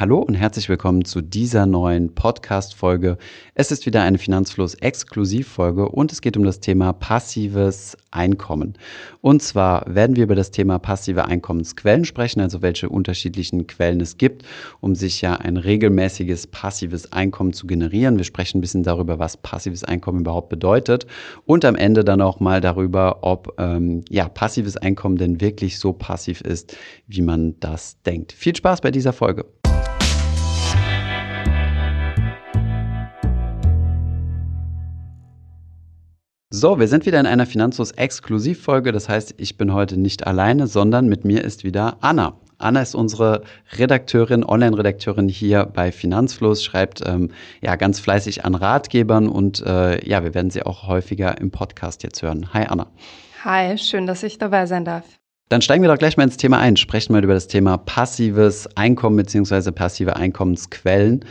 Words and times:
Hallo 0.00 0.20
und 0.20 0.34
herzlich 0.34 0.68
willkommen 0.68 1.04
zu 1.04 1.20
dieser 1.20 1.66
neuen 1.66 2.14
Podcast-Folge. 2.14 3.18
Es 3.56 3.72
ist 3.72 3.84
wieder 3.84 4.02
eine 4.02 4.18
Finanzfluss-Exklusivfolge 4.18 5.88
und 5.88 6.12
es 6.12 6.20
geht 6.20 6.36
um 6.36 6.44
das 6.44 6.60
Thema 6.60 6.92
passives 6.92 7.96
Einkommen. 8.12 8.74
Und 9.22 9.42
zwar 9.42 9.92
werden 9.92 10.14
wir 10.14 10.22
über 10.22 10.36
das 10.36 10.52
Thema 10.52 10.78
passive 10.78 11.24
Einkommensquellen 11.24 12.04
sprechen, 12.04 12.40
also 12.40 12.62
welche 12.62 12.88
unterschiedlichen 12.88 13.66
Quellen 13.66 14.00
es 14.00 14.18
gibt, 14.18 14.44
um 14.80 14.94
sich 14.94 15.20
ja 15.20 15.34
ein 15.34 15.56
regelmäßiges 15.56 16.46
passives 16.46 17.12
Einkommen 17.12 17.52
zu 17.52 17.66
generieren. 17.66 18.18
Wir 18.18 18.24
sprechen 18.24 18.58
ein 18.58 18.60
bisschen 18.60 18.84
darüber, 18.84 19.18
was 19.18 19.36
passives 19.36 19.82
Einkommen 19.82 20.20
überhaupt 20.20 20.48
bedeutet 20.48 21.06
und 21.44 21.64
am 21.64 21.74
Ende 21.74 22.04
dann 22.04 22.22
auch 22.22 22.38
mal 22.38 22.60
darüber, 22.60 23.18
ob 23.22 23.52
ähm, 23.58 24.04
ja, 24.08 24.28
passives 24.28 24.76
Einkommen 24.76 25.16
denn 25.16 25.40
wirklich 25.40 25.80
so 25.80 25.92
passiv 25.92 26.40
ist, 26.40 26.76
wie 27.08 27.22
man 27.22 27.58
das 27.58 28.00
denkt. 28.02 28.30
Viel 28.30 28.54
Spaß 28.54 28.80
bei 28.80 28.92
dieser 28.92 29.12
Folge. 29.12 29.44
So, 36.50 36.80
wir 36.80 36.88
sind 36.88 37.04
wieder 37.04 37.20
in 37.20 37.26
einer 37.26 37.44
Finanzlos-Exklusivfolge. 37.44 38.90
Das 38.90 39.06
heißt, 39.06 39.34
ich 39.36 39.58
bin 39.58 39.74
heute 39.74 39.98
nicht 39.98 40.26
alleine, 40.26 40.66
sondern 40.66 41.06
mit 41.06 41.26
mir 41.26 41.44
ist 41.44 41.62
wieder 41.62 41.98
Anna. 42.00 42.38
Anna 42.56 42.80
ist 42.80 42.94
unsere 42.94 43.42
Redakteurin, 43.76 44.44
Online-Redakteurin 44.44 45.28
hier 45.28 45.66
bei 45.66 45.92
Finanzfluss, 45.92 46.64
schreibt 46.64 47.02
ähm, 47.06 47.32
ja 47.60 47.76
ganz 47.76 48.00
fleißig 48.00 48.46
an 48.46 48.54
Ratgebern 48.54 49.28
und 49.28 49.62
äh, 49.66 50.02
ja, 50.08 50.24
wir 50.24 50.32
werden 50.32 50.50
sie 50.50 50.62
auch 50.62 50.88
häufiger 50.88 51.38
im 51.38 51.50
Podcast 51.50 52.02
jetzt 52.02 52.22
hören. 52.22 52.48
Hi 52.54 52.64
Anna. 52.66 52.86
Hi, 53.44 53.76
schön, 53.76 54.06
dass 54.06 54.22
ich 54.22 54.38
dabei 54.38 54.64
sein 54.64 54.86
darf. 54.86 55.04
Dann 55.50 55.62
steigen 55.62 55.82
wir 55.82 55.88
doch 55.88 55.98
gleich 55.98 56.18
mal 56.18 56.24
ins 56.24 56.36
Thema 56.36 56.58
ein. 56.58 56.76
Sprechen 56.76 57.14
wir 57.14 57.22
über 57.22 57.32
das 57.32 57.46
Thema 57.46 57.78
passives 57.78 58.68
Einkommen 58.76 59.16
bzw. 59.16 59.70
passive 59.70 60.14
Einkommensquellen. 60.14 61.24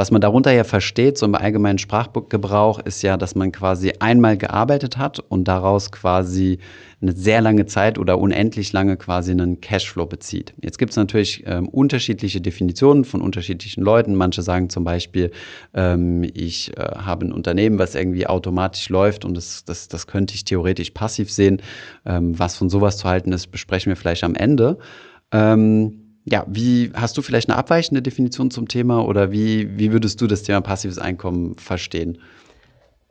Was 0.00 0.10
man 0.10 0.22
darunter 0.22 0.50
ja 0.50 0.64
versteht, 0.64 1.18
so 1.18 1.26
im 1.26 1.34
allgemeinen 1.34 1.76
Sprachgebrauch, 1.76 2.78
ist 2.78 3.02
ja, 3.02 3.18
dass 3.18 3.34
man 3.34 3.52
quasi 3.52 3.92
einmal 3.98 4.38
gearbeitet 4.38 4.96
hat 4.96 5.18
und 5.18 5.46
daraus 5.46 5.92
quasi 5.92 6.58
eine 7.02 7.12
sehr 7.12 7.42
lange 7.42 7.66
Zeit 7.66 7.98
oder 7.98 8.18
unendlich 8.18 8.72
lange 8.72 8.96
quasi 8.96 9.32
einen 9.32 9.60
Cashflow 9.60 10.06
bezieht. 10.06 10.54
Jetzt 10.62 10.78
gibt 10.78 10.92
es 10.92 10.96
natürlich 10.96 11.44
ähm, 11.44 11.68
unterschiedliche 11.68 12.40
Definitionen 12.40 13.04
von 13.04 13.20
unterschiedlichen 13.20 13.82
Leuten. 13.82 14.14
Manche 14.14 14.40
sagen 14.40 14.70
zum 14.70 14.84
Beispiel, 14.84 15.32
ähm, 15.74 16.24
ich 16.32 16.74
äh, 16.78 16.80
habe 16.80 17.26
ein 17.26 17.32
Unternehmen, 17.32 17.78
was 17.78 17.94
irgendwie 17.94 18.26
automatisch 18.26 18.88
läuft 18.88 19.26
und 19.26 19.36
das, 19.36 19.66
das, 19.66 19.88
das 19.88 20.06
könnte 20.06 20.34
ich 20.34 20.44
theoretisch 20.46 20.92
passiv 20.92 21.30
sehen. 21.30 21.60
Ähm, 22.06 22.38
was 22.38 22.56
von 22.56 22.70
sowas 22.70 22.96
zu 22.96 23.06
halten 23.06 23.32
ist, 23.32 23.48
besprechen 23.48 23.90
wir 23.90 23.96
vielleicht 23.96 24.24
am 24.24 24.34
Ende. 24.34 24.78
Ähm, 25.30 26.09
ja, 26.30 26.44
wie 26.48 26.92
hast 26.94 27.16
du 27.18 27.22
vielleicht 27.22 27.48
eine 27.48 27.58
abweichende 27.58 28.02
Definition 28.02 28.50
zum 28.50 28.68
Thema 28.68 29.04
oder 29.04 29.32
wie, 29.32 29.78
wie 29.78 29.92
würdest 29.92 30.20
du 30.20 30.26
das 30.26 30.42
Thema 30.42 30.60
passives 30.60 30.98
Einkommen 30.98 31.56
verstehen? 31.56 32.18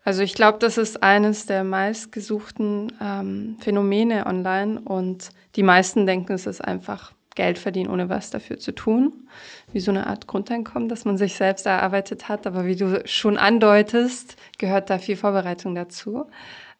Also 0.05 0.23
ich 0.23 0.33
glaube, 0.33 0.57
das 0.59 0.77
ist 0.77 1.03
eines 1.03 1.45
der 1.45 1.63
meistgesuchten 1.63 2.93
ähm, 3.01 3.57
Phänomene 3.59 4.25
online 4.25 4.79
und 4.79 5.29
die 5.55 5.63
meisten 5.63 6.05
denken, 6.05 6.33
es 6.33 6.47
ist 6.47 6.61
einfach 6.61 7.13
Geld 7.35 7.59
verdienen, 7.59 7.89
ohne 7.89 8.09
was 8.09 8.31
dafür 8.31 8.57
zu 8.57 8.73
tun. 8.73 9.13
Wie 9.71 9.79
so 9.79 9.91
eine 9.91 10.07
Art 10.07 10.25
Grundeinkommen, 10.25 10.89
das 10.89 11.05
man 11.05 11.17
sich 11.17 11.35
selbst 11.35 11.65
erarbeitet 11.65 12.27
hat. 12.27 12.47
Aber 12.47 12.65
wie 12.65 12.75
du 12.75 13.01
schon 13.05 13.37
andeutest, 13.37 14.35
gehört 14.57 14.89
da 14.89 14.97
viel 14.97 15.15
Vorbereitung 15.15 15.75
dazu. 15.75 16.25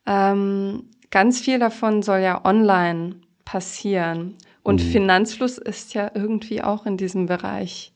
Ähm, 0.06 0.86
ganz 1.12 1.40
viel 1.40 1.60
davon 1.60 2.02
soll 2.02 2.20
ja 2.20 2.44
online 2.46 3.16
passieren. 3.46 4.36
Und 4.70 4.86
mhm. 4.86 4.92
Finanzfluss 4.92 5.58
ist 5.58 5.96
ja 5.96 6.12
irgendwie 6.14 6.62
auch 6.62 6.86
in 6.86 6.96
diesem 6.96 7.26
Bereich 7.26 7.92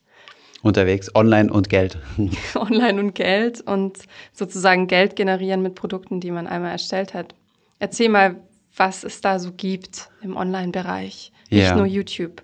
unterwegs, 0.64 1.14
online 1.14 1.54
und 1.54 1.70
Geld. 1.70 2.00
online 2.56 3.00
und 3.00 3.14
Geld 3.14 3.62
und 3.62 4.00
sozusagen 4.32 4.88
Geld 4.88 5.16
generieren 5.16 5.62
mit 5.62 5.76
Produkten, 5.76 6.20
die 6.20 6.32
man 6.32 6.48
einmal 6.48 6.72
erstellt 6.72 7.14
hat. 7.14 7.36
Erzähl 7.78 8.10
mal, 8.10 8.38
was 8.76 9.04
es 9.04 9.22
da 9.22 9.38
so 9.38 9.52
gibt 9.52 10.10
im 10.24 10.36
Online-Bereich, 10.36 11.32
nicht 11.52 11.62
ja. 11.62 11.76
nur 11.76 11.86
YouTube. 11.86 12.42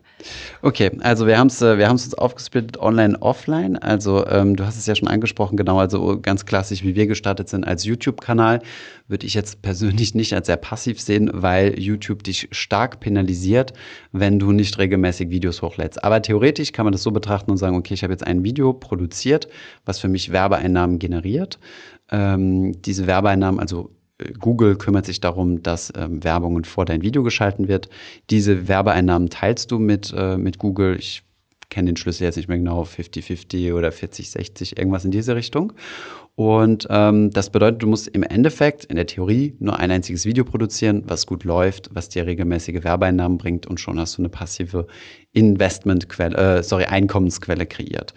Okay, 0.61 0.91
also 0.99 1.27
wir 1.27 1.37
haben 1.37 1.47
es 1.47 1.61
äh, 1.61 1.77
wir 1.77 1.87
haben's 1.87 2.05
uns 2.05 2.13
aufgesplittet 2.13 2.77
online, 2.77 3.21
offline. 3.21 3.77
Also 3.77 4.25
ähm, 4.27 4.55
du 4.55 4.65
hast 4.65 4.77
es 4.77 4.85
ja 4.85 4.95
schon 4.95 5.07
angesprochen, 5.07 5.55
genau, 5.57 5.79
also 5.79 6.19
ganz 6.19 6.45
klassisch, 6.45 6.83
wie 6.83 6.95
wir 6.95 7.07
gestartet 7.07 7.49
sind 7.49 7.65
als 7.65 7.85
YouTube-Kanal, 7.85 8.61
würde 9.07 9.25
ich 9.25 9.33
jetzt 9.33 9.61
persönlich 9.61 10.15
nicht 10.19 10.33
als 10.33 10.47
sehr 10.47 10.57
passiv 10.57 10.99
sehen, 10.99 11.29
weil 11.33 11.79
YouTube 11.79 12.23
dich 12.23 12.49
stark 12.51 12.99
penalisiert, 12.99 13.73
wenn 14.11 14.39
du 14.39 14.51
nicht 14.51 14.77
regelmäßig 14.77 15.29
Videos 15.29 15.61
hochlädst. 15.61 16.03
Aber 16.03 16.21
theoretisch 16.21 16.71
kann 16.73 16.85
man 16.85 16.91
das 16.91 17.03
so 17.03 17.11
betrachten 17.11 17.51
und 17.51 17.57
sagen, 17.57 17.75
okay, 17.75 17.93
ich 17.93 18.03
habe 18.03 18.13
jetzt 18.13 18.25
ein 18.27 18.43
Video 18.43 18.73
produziert, 18.73 19.47
was 19.85 19.99
für 19.99 20.09
mich 20.09 20.31
Werbeeinnahmen 20.31 20.99
generiert. 20.99 21.59
Ähm, 22.11 22.81
diese 22.81 23.07
Werbeeinnahmen, 23.07 23.59
also 23.59 23.91
Google 24.39 24.75
kümmert 24.75 25.05
sich 25.05 25.21
darum, 25.21 25.63
dass 25.63 25.93
ähm, 25.95 26.23
Werbungen 26.23 26.65
vor 26.65 26.85
dein 26.85 27.01
Video 27.01 27.23
geschalten 27.23 27.67
wird. 27.67 27.89
Diese 28.29 28.67
Werbeeinnahmen 28.67 29.29
teilst 29.29 29.71
du 29.71 29.79
mit, 29.79 30.13
äh, 30.15 30.37
mit 30.37 30.57
Google. 30.57 30.97
Ich 30.97 31.23
kenne 31.69 31.87
den 31.87 31.97
Schlüssel 31.97 32.23
jetzt 32.23 32.35
nicht 32.35 32.49
mehr 32.49 32.57
genau, 32.57 32.83
50-50 32.83 33.73
oder 33.73 33.89
40-60, 33.89 34.77
irgendwas 34.77 35.05
in 35.05 35.11
diese 35.11 35.35
Richtung. 35.35 35.73
Und 36.35 36.87
ähm, 36.89 37.31
das 37.31 37.49
bedeutet, 37.49 37.83
du 37.83 37.87
musst 37.87 38.07
im 38.07 38.23
Endeffekt 38.23 38.85
in 38.85 38.95
der 38.95 39.05
Theorie 39.05 39.55
nur 39.59 39.77
ein 39.77 39.91
einziges 39.91 40.25
Video 40.25 40.45
produzieren, 40.45 41.03
was 41.05 41.27
gut 41.27 41.43
läuft, 41.43 41.89
was 41.93 42.07
dir 42.07 42.25
regelmäßige 42.25 42.83
Werbeeinnahmen 42.83 43.37
bringt 43.37 43.67
und 43.67 43.79
schon 43.79 43.99
hast 43.99 44.17
du 44.17 44.21
eine 44.21 44.29
passive 44.29 44.87
Investmentquelle, 45.33 46.59
äh, 46.59 46.63
sorry, 46.63 46.85
Einkommensquelle 46.85 47.65
kreiert. 47.65 48.13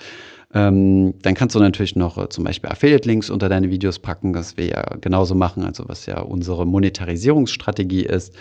Ähm, 0.55 1.15
dann 1.23 1.35
kannst 1.35 1.55
du 1.55 1.61
natürlich 1.61 1.97
noch 1.97 2.19
äh, 2.19 2.29
zum 2.29 2.45
Beispiel 2.45 2.71
Affiliate-Links 2.71 3.31
unter 3.31 3.49
deine 3.49 3.71
Videos 3.71 3.99
packen, 3.99 4.33
das 4.33 4.57
wir 4.57 4.67
ja 4.67 4.83
genauso 5.01 5.35
machen, 5.35 5.65
also 5.65 5.85
was 5.89 6.05
ja 6.07 6.21
unsere 6.21 6.67
Monetarisierungsstrategie 6.67 8.03
ist. 8.05 8.35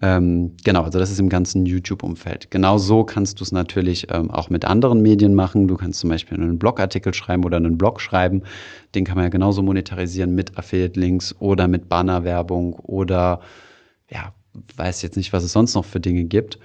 Ähm, 0.00 0.56
genau, 0.64 0.82
also 0.82 0.98
das 0.98 1.12
ist 1.12 1.20
im 1.20 1.28
ganzen 1.28 1.64
YouTube-Umfeld. 1.64 2.50
Genau 2.50 2.78
so 2.78 3.04
kannst 3.04 3.38
du 3.38 3.44
es 3.44 3.52
natürlich 3.52 4.08
ähm, 4.10 4.32
auch 4.32 4.50
mit 4.50 4.64
anderen 4.64 5.00
Medien 5.00 5.34
machen. 5.34 5.68
Du 5.68 5.76
kannst 5.76 6.00
zum 6.00 6.10
Beispiel 6.10 6.36
einen 6.36 6.58
Blogartikel 6.58 7.14
schreiben 7.14 7.44
oder 7.44 7.58
einen 7.58 7.78
Blog 7.78 8.00
schreiben. 8.00 8.42
Den 8.96 9.04
kann 9.04 9.14
man 9.14 9.26
ja 9.26 9.30
genauso 9.30 9.62
monetarisieren 9.62 10.34
mit 10.34 10.58
Affiliate-Links 10.58 11.36
oder 11.38 11.68
mit 11.68 11.88
Bannerwerbung 11.88 12.74
oder 12.74 13.40
ja, 14.10 14.34
weiß 14.76 15.02
jetzt 15.02 15.16
nicht, 15.16 15.32
was 15.32 15.44
es 15.44 15.52
sonst 15.52 15.74
noch 15.74 15.84
für 15.84 16.00
Dinge 16.00 16.24
gibt. 16.24 16.58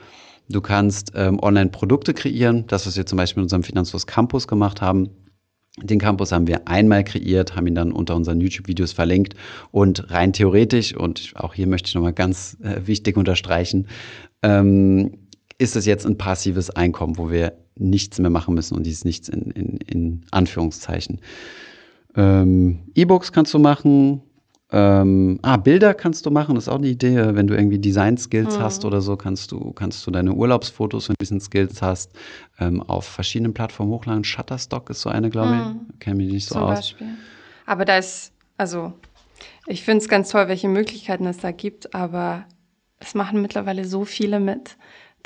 Du 0.49 0.61
kannst 0.61 1.11
ähm, 1.15 1.39
online 1.41 1.69
Produkte 1.69 2.13
kreieren. 2.13 2.65
Das, 2.67 2.87
was 2.87 2.97
wir 2.97 3.05
zum 3.05 3.17
Beispiel 3.17 3.41
in 3.41 3.45
unserem 3.45 3.63
Finanzfluss 3.63 4.07
Campus 4.07 4.47
gemacht 4.47 4.81
haben. 4.81 5.09
Den 5.81 5.99
Campus 5.99 6.31
haben 6.31 6.47
wir 6.47 6.67
einmal 6.67 7.03
kreiert, 7.03 7.55
haben 7.55 7.67
ihn 7.67 7.75
dann 7.75 7.91
unter 7.91 8.15
unseren 8.15 8.41
YouTube-Videos 8.41 8.93
verlinkt 8.93 9.35
und 9.71 10.09
rein 10.09 10.33
theoretisch, 10.33 10.95
und 10.95 11.33
auch 11.35 11.53
hier 11.53 11.67
möchte 11.67 11.87
ich 11.87 11.93
nochmal 11.93 12.13
ganz 12.13 12.57
äh, 12.63 12.87
wichtig 12.87 13.15
unterstreichen, 13.15 13.87
ähm, 14.41 15.19
ist 15.59 15.75
es 15.75 15.85
jetzt 15.85 16.07
ein 16.07 16.17
passives 16.17 16.71
Einkommen, 16.71 17.19
wo 17.19 17.29
wir 17.29 17.53
nichts 17.75 18.17
mehr 18.17 18.31
machen 18.31 18.55
müssen 18.55 18.75
und 18.75 18.87
dieses 18.87 19.05
Nichts 19.05 19.29
in, 19.29 19.51
in, 19.51 19.77
in 19.77 20.21
Anführungszeichen. 20.31 21.19
Ähm, 22.15 22.79
E-Books 22.95 23.31
kannst 23.31 23.53
du 23.53 23.59
machen, 23.59 24.23
ähm, 24.69 25.39
ah, 25.43 25.55
Bilder 25.55 25.93
kannst 25.93 26.25
du 26.25 26.31
machen, 26.31 26.55
das 26.55 26.65
ist 26.65 26.69
auch 26.69 26.75
eine 26.75 26.87
Idee. 26.87 27.35
Wenn 27.35 27.47
du 27.47 27.55
irgendwie 27.55 27.79
Design-Skills 27.79 28.57
mhm. 28.57 28.61
hast 28.61 28.83
oder 28.83 28.99
so, 28.99 29.15
kannst 29.15 29.51
du, 29.51 29.71
kannst 29.71 30.05
du 30.05 30.11
deine 30.11 30.33
Urlaubsfotos, 30.33 31.07
wenn 31.07 31.13
du 31.13 31.15
ein 31.15 31.19
bisschen 31.19 31.39
Skills 31.39 31.81
hast, 31.81 32.11
ähm, 32.59 32.81
auf 32.83 33.05
verschiedenen 33.05 33.53
Plattformen 33.53 33.91
hochladen. 33.91 34.25
Shutterstock 34.25 34.89
ist 34.89 35.01
so 35.01 35.09
eine, 35.09 35.29
glaube 35.29 35.55
mhm. 35.55 35.81
ich. 35.93 35.99
Kenne 35.99 36.17
mich 36.17 36.31
nicht 36.33 36.47
so 36.47 36.55
Zum 36.55 36.63
aus. 36.63 36.79
Beispiel. 36.79 37.07
Aber 37.65 37.85
da 37.85 37.97
ist, 37.97 38.33
also, 38.57 38.93
ich 39.67 39.83
finde 39.83 40.03
es 40.03 40.09
ganz 40.09 40.29
toll, 40.29 40.49
welche 40.49 40.67
Möglichkeiten 40.67 41.25
es 41.27 41.37
da 41.37 41.51
gibt, 41.51 41.93
aber 41.93 42.45
es 42.99 43.15
machen 43.15 43.41
mittlerweile 43.41 43.85
so 43.85 44.03
viele 44.03 44.39
mit 44.39 44.75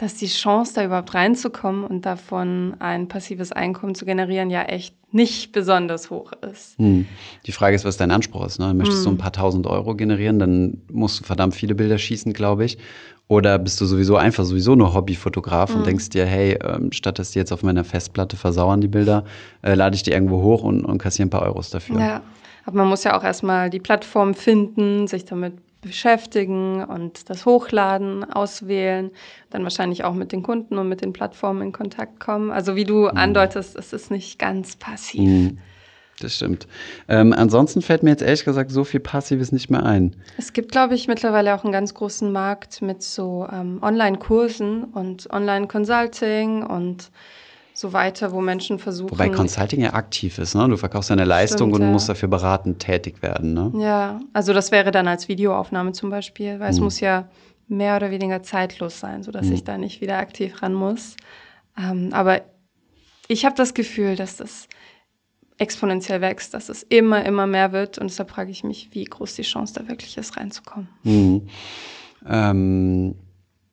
dass 0.01 0.15
die 0.15 0.27
Chance, 0.27 0.73
da 0.73 0.83
überhaupt 0.83 1.13
reinzukommen 1.13 1.83
und 1.83 2.07
davon 2.07 2.75
ein 2.79 3.07
passives 3.07 3.51
Einkommen 3.51 3.93
zu 3.93 4.03
generieren, 4.03 4.49
ja 4.49 4.63
echt 4.63 4.95
nicht 5.13 5.51
besonders 5.51 6.09
hoch 6.09 6.31
ist. 6.51 6.75
Hm. 6.79 7.05
Die 7.45 7.51
Frage 7.51 7.75
ist, 7.75 7.85
was 7.85 7.97
dein 7.97 8.09
Anspruch 8.09 8.47
ist. 8.47 8.59
Ne? 8.59 8.73
Möchtest 8.73 8.99
hm. 8.99 9.05
du 9.05 9.11
ein 9.11 9.17
paar 9.19 9.31
tausend 9.31 9.67
Euro 9.67 9.93
generieren, 9.93 10.39
dann 10.39 10.81
musst 10.91 11.19
du 11.19 11.23
verdammt 11.23 11.53
viele 11.53 11.75
Bilder 11.75 11.99
schießen, 11.99 12.33
glaube 12.33 12.65
ich. 12.65 12.79
Oder 13.27 13.59
bist 13.59 13.79
du 13.79 13.85
sowieso 13.85 14.17
einfach 14.17 14.43
sowieso 14.43 14.73
nur 14.73 14.95
Hobbyfotograf 14.95 15.69
hm. 15.69 15.77
und 15.77 15.85
denkst 15.85 16.09
dir, 16.09 16.25
hey, 16.25 16.57
ähm, 16.63 16.91
statt 16.91 17.19
dass 17.19 17.31
die 17.31 17.39
jetzt 17.39 17.51
auf 17.51 17.61
meiner 17.61 17.83
Festplatte 17.83 18.37
versauern, 18.37 18.81
die 18.81 18.87
Bilder, 18.87 19.23
äh, 19.61 19.75
lade 19.75 19.95
ich 19.95 20.01
die 20.01 20.11
irgendwo 20.11 20.41
hoch 20.41 20.63
und, 20.63 20.83
und 20.83 20.97
kassiere 20.97 21.27
ein 21.27 21.29
paar 21.29 21.43
Euros 21.43 21.69
dafür. 21.69 21.99
Ja, 21.99 22.21
aber 22.65 22.77
man 22.77 22.87
muss 22.87 23.03
ja 23.03 23.15
auch 23.15 23.23
erstmal 23.23 23.69
die 23.69 23.79
Plattform 23.79 24.33
finden, 24.33 25.05
sich 25.05 25.25
damit 25.25 25.53
beschäftigen 25.81 26.83
und 26.83 27.29
das 27.29 27.45
Hochladen, 27.45 28.23
auswählen, 28.23 29.11
dann 29.49 29.63
wahrscheinlich 29.63 30.03
auch 30.03 30.13
mit 30.13 30.31
den 30.31 30.43
Kunden 30.43 30.77
und 30.77 30.87
mit 30.87 31.01
den 31.01 31.13
Plattformen 31.13 31.61
in 31.61 31.71
Kontakt 31.71 32.19
kommen. 32.19 32.51
Also 32.51 32.75
wie 32.75 32.83
du 32.83 33.03
mhm. 33.03 33.17
andeutest, 33.17 33.75
es 33.75 33.91
ist 33.91 34.11
nicht 34.11 34.39
ganz 34.39 34.75
passiv. 34.75 35.21
Mhm. 35.21 35.57
Das 36.19 36.35
stimmt. 36.35 36.67
Ähm, 37.07 37.33
ansonsten 37.33 37.81
fällt 37.81 38.03
mir 38.03 38.11
jetzt 38.11 38.21
ehrlich 38.21 38.45
gesagt 38.45 38.69
so 38.69 38.83
viel 38.83 38.99
Passives 38.99 39.51
nicht 39.51 39.71
mehr 39.71 39.83
ein. 39.83 40.15
Es 40.37 40.53
gibt, 40.53 40.71
glaube 40.71 40.93
ich, 40.93 41.07
mittlerweile 41.07 41.55
auch 41.55 41.63
einen 41.63 41.73
ganz 41.73 41.95
großen 41.95 42.31
Markt 42.31 42.81
mit 42.83 43.01
so 43.01 43.47
ähm, 43.51 43.79
Online-Kursen 43.81 44.83
und 44.83 45.31
Online-Consulting 45.31 46.63
und 46.63 47.09
so 47.73 47.93
weiter, 47.93 48.31
wo 48.31 48.41
Menschen 48.41 48.79
versuchen. 48.79 49.11
Wobei 49.11 49.29
Consulting 49.29 49.81
ja 49.81 49.93
aktiv 49.93 50.37
ist, 50.37 50.55
ne? 50.55 50.67
Du 50.67 50.77
verkaufst 50.77 51.09
deine 51.09 51.25
Leistung 51.25 51.69
Stimmt, 51.69 51.75
und 51.75 51.81
ja. 51.81 51.91
musst 51.91 52.09
dafür 52.09 52.29
beratend 52.29 52.79
tätig 52.79 53.21
werden, 53.21 53.53
ne? 53.53 53.71
Ja, 53.75 54.19
also 54.33 54.53
das 54.53 54.71
wäre 54.71 54.91
dann 54.91 55.07
als 55.07 55.27
Videoaufnahme 55.27 55.91
zum 55.93 56.09
Beispiel, 56.09 56.59
weil 56.59 56.69
es 56.71 56.77
Mhm. 56.77 56.83
muss 56.85 56.99
ja 56.99 57.29
mehr 57.67 57.95
oder 57.95 58.11
weniger 58.11 58.43
zeitlos 58.43 58.99
sein, 58.99 59.23
sodass 59.23 59.47
Mhm. 59.47 59.53
ich 59.53 59.63
da 59.63 59.77
nicht 59.77 60.01
wieder 60.01 60.17
aktiv 60.17 60.61
ran 60.61 60.73
muss. 60.73 61.15
Ähm, 61.77 62.09
aber 62.11 62.41
ich 63.27 63.45
habe 63.45 63.55
das 63.55 63.73
Gefühl, 63.73 64.15
dass 64.17 64.35
das 64.35 64.67
exponentiell 65.57 66.21
wächst, 66.21 66.53
dass 66.53 66.69
es 66.69 66.83
immer, 66.83 67.23
immer 67.25 67.47
mehr 67.47 67.71
wird. 67.71 67.97
Und 67.97 68.09
deshalb 68.09 68.31
frage 68.31 68.51
ich 68.51 68.63
mich, 68.63 68.89
wie 68.91 69.05
groß 69.05 69.35
die 69.35 69.43
Chance 69.43 69.73
da 69.75 69.87
wirklich 69.87 70.17
ist, 70.17 70.35
reinzukommen. 70.35 70.89
Mhm. 71.03 71.47
Ähm, 72.27 73.15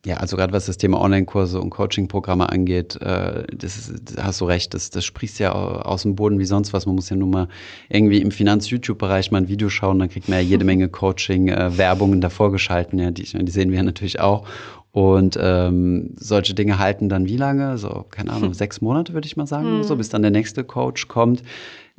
ja, 0.07 0.19
also 0.19 0.37
gerade 0.37 0.53
was 0.53 0.67
das 0.67 0.79
Thema 0.79 1.01
Online-Kurse 1.01 1.61
und 1.61 1.71
Coaching-Programme 1.71 2.49
angeht, 2.49 2.97
äh, 3.03 3.45
das 3.55 3.77
ist, 3.77 4.17
da 4.17 4.25
hast 4.25 4.41
du 4.41 4.45
recht, 4.45 4.73
das, 4.73 4.91
das 4.91 5.05
sprießt 5.05 5.39
ja 5.41 5.55
au- 5.55 5.81
aus 5.81 6.03
dem 6.03 6.15
Boden 6.15 6.39
wie 6.39 6.45
sonst 6.45 6.73
was. 6.73 6.87
Man 6.87 6.95
muss 6.95 7.11
ja 7.11 7.17
nur 7.17 7.29
mal 7.29 7.49
irgendwie 7.89 8.21
im 8.21 8.31
Finanz-YouTube-Bereich 8.31 9.31
mal 9.33 9.39
ein 9.39 9.49
Video 9.49 9.69
schauen, 9.69 9.99
dann 9.99 10.09
kriegt 10.09 10.29
man 10.29 10.39
ja 10.39 10.45
jede 10.45 10.65
Menge 10.65 10.89
Coaching-Werbungen 10.89 12.21
davor 12.21 12.53
geschalten, 12.53 12.99
ja, 12.99 13.11
die, 13.11 13.25
die 13.25 13.51
sehen 13.51 13.71
wir 13.71 13.79
ja 13.79 13.83
natürlich 13.83 14.21
auch. 14.21 14.47
Und 14.91 15.39
ähm, 15.41 16.15
solche 16.17 16.55
Dinge 16.55 16.79
halten 16.79 17.09
dann 17.09 17.27
wie 17.27 17.37
lange? 17.37 17.77
So, 17.79 18.07
keine 18.11 18.33
Ahnung, 18.33 18.55
sechs 18.55 18.81
Monate 18.81 19.13
würde 19.15 19.27
ich 19.27 19.37
mal 19.37 19.47
sagen, 19.47 19.67
Hm. 19.79 19.83
so, 19.83 19.97
bis 19.97 20.09
dann 20.09 20.23
der 20.23 20.31
nächste 20.31 20.65
Coach 20.65 21.09
kommt. 21.09 21.43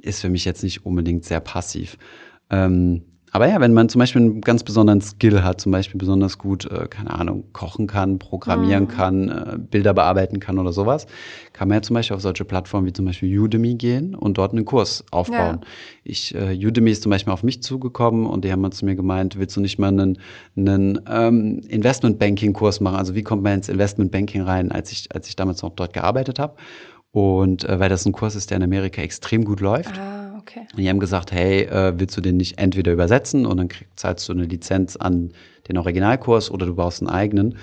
Ist 0.01 0.21
für 0.21 0.29
mich 0.29 0.45
jetzt 0.45 0.63
nicht 0.63 0.85
unbedingt 0.85 1.25
sehr 1.25 1.39
passiv. 1.41 1.97
Ähm, 2.49 3.03
aber 3.31 3.47
ja, 3.47 3.59
wenn 3.59 3.73
man 3.73 3.89
zum 3.89 3.99
Beispiel 3.99 4.21
einen 4.21 4.41
ganz 4.41 4.63
besonderen 4.63 5.01
Skill 5.01 5.43
hat, 5.43 5.61
zum 5.61 5.71
Beispiel 5.71 5.97
besonders 5.97 6.37
gut, 6.37 6.65
äh, 6.65 6.87
keine 6.89 7.11
Ahnung, 7.13 7.43
kochen 7.53 7.87
kann, 7.87 8.19
programmieren 8.19 8.83
Mhm. 8.85 8.87
kann, 8.87 9.29
äh, 9.29 9.57
Bilder 9.59 9.93
bearbeiten 9.93 10.39
kann 10.39 10.57
oder 10.59 10.71
sowas, 10.73 11.05
kann 11.53 11.67
man 11.67 11.77
ja 11.77 11.81
zum 11.81 11.93
Beispiel 11.93 12.15
auf 12.15 12.21
solche 12.21 12.45
Plattformen 12.45 12.87
wie 12.87 12.93
zum 12.93 13.05
Beispiel 13.05 13.37
Udemy 13.39 13.75
gehen 13.75 14.15
und 14.15 14.37
dort 14.37 14.53
einen 14.53 14.65
Kurs 14.65 15.03
aufbauen. 15.11 15.59
Ja. 15.61 15.67
Ich, 16.03 16.33
äh, 16.35 16.55
Udemy 16.65 16.91
ist 16.91 17.03
zum 17.03 17.09
Beispiel 17.11 17.33
auf 17.33 17.43
mich 17.43 17.61
zugekommen 17.63 18.25
und 18.25 18.45
die 18.45 18.51
haben 18.51 18.61
mal 18.61 18.71
zu 18.71 18.85
mir 18.85 18.95
gemeint, 18.95 19.37
willst 19.37 19.55
du 19.55 19.61
nicht 19.61 19.79
mal 19.79 19.87
einen, 19.89 20.17
einen 20.55 21.01
ähm, 21.09 21.59
Investment-Banking-Kurs 21.67 22.79
machen? 22.81 22.95
Also 22.97 23.15
wie 23.15 23.23
kommt 23.23 23.43
man 23.43 23.53
ins 23.55 23.69
Investment-Banking 23.69 24.41
rein, 24.41 24.71
als 24.71 24.91
ich, 24.91 25.13
als 25.13 25.27
ich 25.27 25.35
damals 25.35 25.61
noch 25.61 25.71
dort 25.71 25.93
gearbeitet 25.93 26.39
habe? 26.39 26.55
Und 27.11 27.63
äh, 27.67 27.79
weil 27.79 27.89
das 27.89 28.05
ein 28.05 28.11
Kurs 28.11 28.35
ist, 28.35 28.51
der 28.51 28.57
in 28.57 28.63
Amerika 28.63 29.01
extrem 29.01 29.43
gut 29.43 29.61
läuft. 29.61 29.97
Ah, 29.97 30.28
okay. 30.39 30.62
Und 30.71 30.80
die 30.80 30.89
haben 30.89 31.00
gesagt, 31.00 31.31
hey, 31.31 31.62
äh, 31.63 31.94
willst 32.00 32.18
du 32.18 32.21
den 32.21 32.38
nicht 32.38 32.57
entweder 32.57 32.91
übersetzen 32.94 33.45
und 33.45 33.57
dann 33.57 33.69
zahlst 33.95 34.27
du 34.27 34.33
eine 34.33 34.44
Lizenz 34.45 34.95
an 34.95 35.31
den 35.68 35.77
Originalkurs 35.77 36.50
oder 36.51 36.65
du 36.65 36.75
baust 36.75 37.01
einen 37.01 37.09
eigenen. 37.09 37.57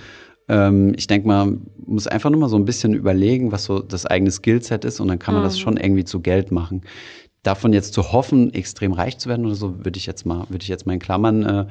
Ähm, 0.49 0.93
ich 0.97 1.07
denke 1.09 1.27
mal, 1.27 1.47
man 1.47 1.67
muss 1.87 2.07
einfach 2.07 2.31
nur 2.31 2.41
mal 2.41 2.49
so 2.49 2.57
ein 2.57 2.65
bisschen 2.65 2.95
überlegen, 2.95 3.51
was 3.51 3.65
so 3.65 3.81
das 3.81 4.07
eigene 4.07 4.31
Skillset 4.31 4.85
ist 4.85 5.01
und 5.01 5.09
dann 5.09 5.19
kann 5.19 5.35
man 5.35 5.43
das 5.43 5.57
Mhm. 5.57 5.61
schon 5.61 5.77
irgendwie 5.77 6.05
zu 6.05 6.21
Geld 6.21 6.53
machen. 6.53 6.83
Davon 7.47 7.73
jetzt 7.73 7.95
zu 7.95 8.13
hoffen, 8.13 8.53
extrem 8.55 8.93
reich 8.93 9.19
zu 9.19 9.29
werden 9.29 9.47
oder 9.47 9.55
so, 9.55 9.85
würde 9.85 9.99
ich 9.99 10.07
jetzt 10.07 10.27
mal, 10.27 10.47
würde 10.49 10.63
ich 10.63 10.69
jetzt 10.69 10.87
mal 10.87 10.95
in 10.95 10.99
Klammern 10.99 11.43
äh, 11.45 11.67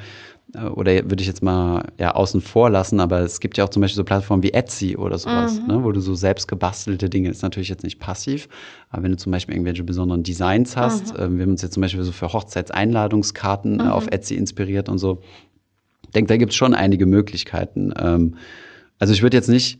äh, 0.53 0.67
oder 0.67 0.93
würde 1.09 1.21
ich 1.21 1.27
jetzt 1.27 1.43
mal 1.43 1.85
ja 1.99 2.15
außen 2.15 2.39
vor 2.41 2.69
lassen, 2.69 2.99
aber 2.99 3.19
es 3.19 3.39
gibt 3.39 3.57
ja 3.57 3.65
auch 3.65 3.69
zum 3.69 3.81
Beispiel 3.81 3.97
so 3.97 4.03
Plattformen 4.03 4.41
wie 4.43 4.53
Etsy 4.53 4.95
oder 4.95 5.17
sowas, 5.17 5.61
Mhm. 5.67 5.73
ne, 5.73 5.83
wo 5.83 5.91
du 5.91 5.99
so 5.99 6.15
selbst 6.15 6.47
gebastelte 6.47 7.09
Dinge, 7.09 7.29
ist 7.29 7.41
natürlich 7.41 7.69
jetzt 7.69 7.83
nicht 7.83 7.99
passiv, 7.99 8.47
aber 8.89 9.03
wenn 9.03 9.11
du 9.11 9.17
zum 9.17 9.31
Beispiel 9.31 9.55
irgendwelche 9.55 9.83
besonderen 9.83 10.23
Designs 10.23 10.77
hast, 10.77 11.11
Mhm. 11.13 11.19
ähm, 11.23 11.37
wir 11.37 11.43
haben 11.43 11.51
uns 11.51 11.61
jetzt 11.61 11.73
zum 11.73 11.81
Beispiel 11.81 12.03
so 12.03 12.11
für 12.11 12.31
Hochzeitseinladungskarten 12.31 13.79
äh, 13.79 13.83
Mhm. 13.83 13.89
auf 13.89 14.07
Etsy 14.07 14.35
inspiriert 14.35 14.87
und 14.89 14.97
so, 14.97 15.21
ich 16.03 16.11
denke, 16.11 16.29
da 16.29 16.37
gibt 16.37 16.51
es 16.51 16.55
schon 16.55 16.73
einige 16.73 17.05
Möglichkeiten. 17.05 17.91
Ähm, 17.99 18.35
also 18.99 19.13
ich 19.13 19.21
würde 19.23 19.35
jetzt 19.35 19.49
nicht 19.49 19.79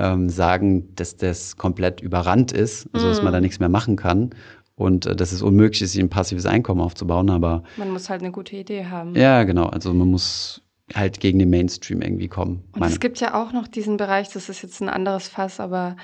ähm, 0.00 0.28
sagen, 0.30 0.94
dass 0.94 1.16
das 1.16 1.56
komplett 1.56 2.00
überrannt 2.00 2.52
ist, 2.52 2.88
also 2.92 3.08
dass 3.08 3.20
man 3.22 3.32
Mhm. 3.32 3.34
da 3.34 3.40
nichts 3.40 3.58
mehr 3.60 3.68
machen 3.68 3.96
kann 3.96 4.30
und 4.78 5.04
äh, 5.06 5.14
dass 5.16 5.32
es 5.32 5.42
unmöglich 5.42 5.82
ist, 5.82 5.92
sich 5.92 6.00
ein 6.02 6.08
passives 6.08 6.46
Einkommen 6.46 6.80
aufzubauen, 6.80 7.28
aber 7.30 7.62
Man 7.76 7.90
muss 7.90 8.08
halt 8.08 8.22
eine 8.22 8.32
gute 8.32 8.56
Idee 8.56 8.86
haben. 8.86 9.14
ja, 9.14 9.44
genau. 9.44 9.66
Also 9.66 9.92
man 9.92 10.08
muss 10.08 10.62
halt 10.94 11.20
gegen 11.20 11.38
den 11.38 11.50
Mainstream 11.50 12.00
irgendwie 12.00 12.28
kommen. 12.28 12.64
Und 12.72 12.82
es 12.84 12.98
gibt 13.00 13.20
ja 13.20 13.34
auch 13.34 13.52
noch 13.52 13.68
diesen 13.68 13.98
Bereich, 13.98 14.30
das 14.30 14.48
ist 14.48 14.62
jetzt 14.62 14.80
ein 14.80 14.88
anderes 14.88 15.28
Fass, 15.28 15.60
aber 15.60 15.96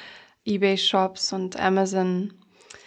Ebay-Shops 0.45 1.33
und 1.33 1.59
Amazon. 1.59 2.35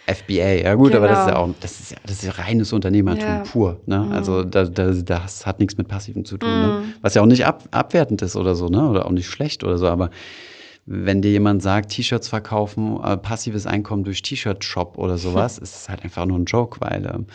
FBA, 0.06 0.62
ja 0.62 0.74
gut, 0.74 0.94
aber 0.94 1.08
das 1.08 1.20
ist 1.20 1.26
ja 1.26 1.32
Genau. 1.34 1.52
auch, 1.52 1.54
das 1.60 1.80
ist 1.80 1.90
ja, 1.90 1.96
das 2.02 2.12
ist 2.12 2.24
ja 2.24 2.30
reines 2.32 2.72
Unternehmertum 2.72 3.26
Ja. 3.28 3.42
pur. 3.42 3.80
Ne? 3.86 3.98
Mhm. 3.98 4.12
Also 4.12 4.42
da, 4.44 4.64
da, 4.64 4.90
das 4.92 5.44
hat 5.44 5.58
nichts 5.58 5.76
mit 5.76 5.88
Passivem 5.88 6.24
zu 6.24 6.38
tun. 6.38 6.48
Ne? 6.60 6.68
Mhm. 6.68 6.94
Was 7.02 7.14
ja 7.14 7.20
auch 7.22 7.26
nicht 7.26 7.44
ab, 7.44 7.64
abwertend 7.72 8.22
ist 8.22 8.34
oder 8.36 8.54
so, 8.54 8.68
ne? 8.68 8.88
Oder 8.88 9.04
auch 9.06 9.10
nicht 9.10 9.26
schlecht 9.28 9.64
oder 9.64 9.76
so, 9.76 9.86
aber 9.86 10.10
wenn 10.90 11.20
dir 11.20 11.30
jemand 11.30 11.62
sagt, 11.62 11.90
T-Shirts 11.90 12.28
verkaufen, 12.28 12.98
äh, 13.04 13.18
passives 13.18 13.66
Einkommen 13.66 14.04
durch 14.04 14.22
T-Shirt-Shop 14.22 14.96
oder 14.96 15.18
sowas, 15.18 15.58
ist 15.58 15.74
es 15.74 15.88
halt 15.88 16.02
einfach 16.02 16.24
nur 16.24 16.38
ein 16.38 16.46
Joke, 16.46 16.80
weil 16.80 17.04
ähm, 17.06 17.26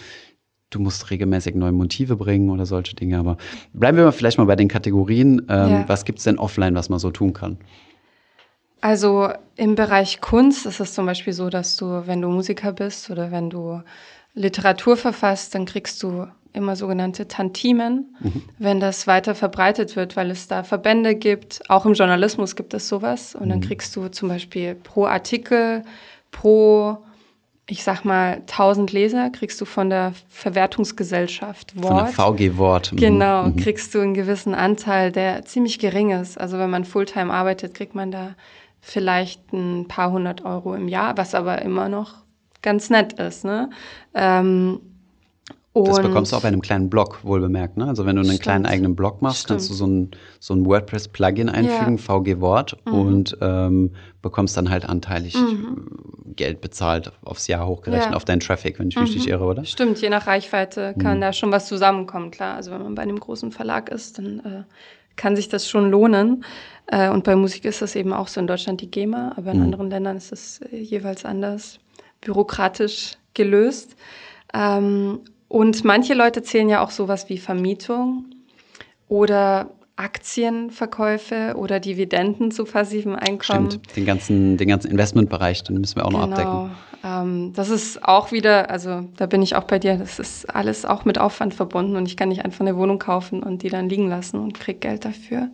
du 0.72 0.80
musst 0.80 1.12
regelmäßig 1.12 1.54
neue 1.54 1.72
Motive 1.72 2.16
bringen 2.16 2.50
oder 2.50 2.66
solche 2.66 2.96
Dinge. 2.96 3.20
Aber 3.20 3.38
bleiben 3.74 3.98
wir 3.98 4.06
mal 4.06 4.12
vielleicht 4.12 4.40
mal 4.40 4.46
bei 4.46 4.56
den 4.56 4.68
Kategorien. 4.68 5.46
Ähm, 5.50 5.70
Ja. 5.70 5.84
Was 5.88 6.04
gibt's 6.04 6.24
denn 6.24 6.40
offline, 6.40 6.74
was 6.74 6.90
man 6.90 6.98
so 6.98 7.12
tun 7.12 7.34
kann? 7.34 7.58
Also 8.82 9.30
im 9.56 9.76
Bereich 9.76 10.20
Kunst 10.20 10.66
ist 10.66 10.80
es 10.80 10.94
zum 10.94 11.06
Beispiel 11.06 11.32
so, 11.32 11.50
dass 11.50 11.78
du, 11.78 12.06
wenn 12.06 12.22
du 12.22 12.30
Musiker 12.30 12.74
bist 12.74 13.10
oder 13.12 13.32
wenn 13.32 13.50
du 13.50 13.82
Literatur 14.36 14.98
verfasst, 14.98 15.54
dann 15.56 15.66
kriegst 15.66 16.02
du 16.04 16.28
immer 16.54 16.76
sogenannte 16.76 17.28
Tantimen, 17.28 18.16
wenn 18.60 18.80
das 18.80 19.08
weiter 19.08 19.34
verbreitet 19.34 19.96
wird, 19.96 20.16
weil 20.16 20.30
es 20.30 20.48
da 20.48 20.64
Verbände 20.64 21.16
gibt. 21.16 21.62
Auch 21.70 21.86
im 21.88 21.94
Journalismus 21.94 22.56
gibt 22.56 22.74
es 22.76 22.88
sowas. 22.88 23.34
Und 23.34 23.50
dann 23.50 23.60
kriegst 23.62 23.96
du 23.96 24.08
zum 24.10 24.30
Beispiel 24.30 24.76
pro 24.76 25.06
Artikel, 25.06 25.82
pro, 26.30 26.98
ich 27.68 27.84
sag 27.84 28.06
mal, 28.06 28.36
1000 28.42 28.92
Leser, 28.92 29.32
kriegst 29.32 29.60
du 29.62 29.66
von 29.66 29.90
der 29.90 30.14
Verwertungsgesellschaft 30.30 31.72
Von 31.72 31.82
der 31.82 31.92
Wort. 31.92 32.10
VG 32.38 32.58
Wort. 32.58 32.92
Mhm. 32.94 32.98
Genau, 32.98 33.44
Mhm. 33.46 33.56
kriegst 33.56 33.94
du 33.96 34.02
einen 34.02 34.14
gewissen 34.14 34.54
Anteil, 34.54 35.12
der 35.12 35.46
ziemlich 35.46 35.80
gering 35.80 36.12
ist. 36.12 36.40
Also 36.40 36.60
wenn 36.60 36.70
man 36.70 36.86
Fulltime 36.86 37.34
arbeitet, 37.34 37.74
kriegt 37.74 37.96
man 37.96 38.12
da 38.12 38.36
vielleicht 38.80 39.54
ein 39.54 39.88
paar 39.88 40.12
hundert 40.12 40.46
Euro 40.46 40.76
im 40.76 40.88
Jahr, 40.88 41.18
was 41.18 41.34
aber 41.36 41.62
immer 41.62 41.90
noch 41.90 42.16
ganz 42.64 42.90
nett 42.90 43.14
ist. 43.14 43.46
Ne? 43.46 43.70
Ähm, 44.16 44.80
Das 45.76 46.02
bekommst 46.02 46.32
du 46.32 46.36
auch 46.38 46.42
bei 46.42 46.48
einem 46.48 46.62
kleinen 46.62 46.90
Blog, 46.90 47.20
wohl 47.24 47.40
bemerkt. 47.42 47.78
Ne? 47.78 47.88
Also 47.88 48.06
wenn 48.06 48.16
du 48.16 48.22
einen 48.22 48.30
Stimmt. 48.32 48.42
kleinen 48.42 48.66
eigenen 48.66 48.96
Blog 48.96 49.22
machst, 49.22 49.42
Stimmt. 49.44 49.50
kannst 49.60 49.70
du 49.70 49.74
so 49.76 49.86
ein, 49.86 50.12
so 50.40 50.54
ein 50.56 50.66
WordPress-Plugin 50.66 51.50
einfügen, 51.50 51.98
VG 51.98 52.40
Wort, 52.40 52.78
und 52.86 53.38
ähm, 53.42 53.92
bekommst 54.22 54.56
dann 54.58 54.70
halt 54.70 54.88
anteilig 54.88 55.36
äh, 55.36 56.34
Geld 56.36 56.62
bezahlt, 56.62 57.12
aufs 57.24 57.48
Jahr 57.48 57.68
hochgerechnet, 57.68 58.12
Ja. 58.12 58.16
auf 58.16 58.26
deinen 58.26 58.40
Traffic, 58.40 58.80
wenn 58.80 58.88
ich 58.90 59.00
mich 59.00 59.14
nicht 59.16 59.28
irre, 59.28 59.44
oder? 59.46 59.66
Stimmt, 59.66 60.00
je 60.02 60.10
nach 60.10 60.26
Reichweite 60.28 60.96
kann 61.00 61.18
Mhm. 61.18 61.22
da 61.22 61.34
schon 61.34 61.52
was 61.52 61.68
zusammenkommen, 61.68 62.32
klar. 62.32 62.56
Also 62.56 62.72
wenn 62.72 62.82
man 62.82 62.96
bei 62.96 63.02
einem 63.04 63.20
großen 63.20 63.52
Verlag 63.52 63.90
ist, 63.90 64.18
dann 64.18 64.40
äh, 64.40 64.64
kann 65.16 65.36
sich 65.36 65.50
das 65.50 65.68
schon 65.70 65.92
lohnen. 65.92 66.44
Äh, 66.88 67.10
und 67.10 67.24
bei 67.24 67.36
Musik 67.36 67.66
ist 67.66 67.82
das 67.82 67.96
eben 67.96 68.14
auch 68.14 68.28
so 68.28 68.40
in 68.40 68.48
Deutschland 68.48 68.82
die 68.82 68.90
GEMA, 68.90 69.34
aber 69.38 69.52
in 69.52 69.58
Mhm. 69.58 69.64
anderen 69.64 69.90
Ländern 69.90 70.18
ist 70.18 70.32
es 70.32 70.60
äh, 70.62 70.78
jeweils 70.78 71.24
anders 71.26 71.80
bürokratisch 72.24 73.18
gelöst. 73.34 73.96
Ähm, 74.54 75.20
und 75.48 75.84
manche 75.84 76.14
Leute 76.14 76.42
zählen 76.42 76.70
ja 76.70 76.84
auch 76.84 76.92
sowas 76.92 77.30
wie 77.30 77.38
Vermietung 77.38 78.26
oder 79.08 79.70
Aktienverkäufe 79.96 81.54
oder 81.56 81.80
Dividenden 81.80 82.50
zu 82.50 82.66
passivem 82.66 83.16
Einkommen. 83.16 83.70
Stimmt. 83.70 83.96
Den 83.96 84.06
ganzen, 84.06 84.58
den 84.58 84.68
ganzen 84.68 84.90
Investmentbereich, 84.90 85.64
den 85.64 85.80
müssen 85.80 85.98
wir 85.98 86.06
auch 86.06 86.12
noch 86.12 86.24
abdecken. 86.24 86.52
Genau. 86.52 87.22
Ähm, 87.22 87.54
das 87.54 87.70
ist 87.70 88.04
auch 88.04 88.32
wieder, 88.32 88.72
also 88.72 89.08
da 89.18 89.28
bin 89.28 89.42
ich 89.42 89.56
auch 89.56 89.66
bei 89.66 89.78
dir, 89.78 89.98
das 89.98 90.20
ist 90.20 90.50
alles 90.54 90.86
auch 90.86 91.06
mit 91.06 91.20
Aufwand 91.20 91.54
verbunden 91.54 91.96
und 91.96 92.08
ich 92.08 92.18
kann 92.18 92.30
nicht 92.30 92.44
einfach 92.44 92.62
eine 92.62 92.76
Wohnung 92.78 92.98
kaufen 92.98 93.44
und 93.44 93.62
die 93.62 93.70
dann 93.70 93.90
liegen 93.90 94.08
lassen 94.08 94.40
und 94.40 94.54
krieg 94.54 94.82
Geld 94.82 95.06
dafür. 95.06 95.50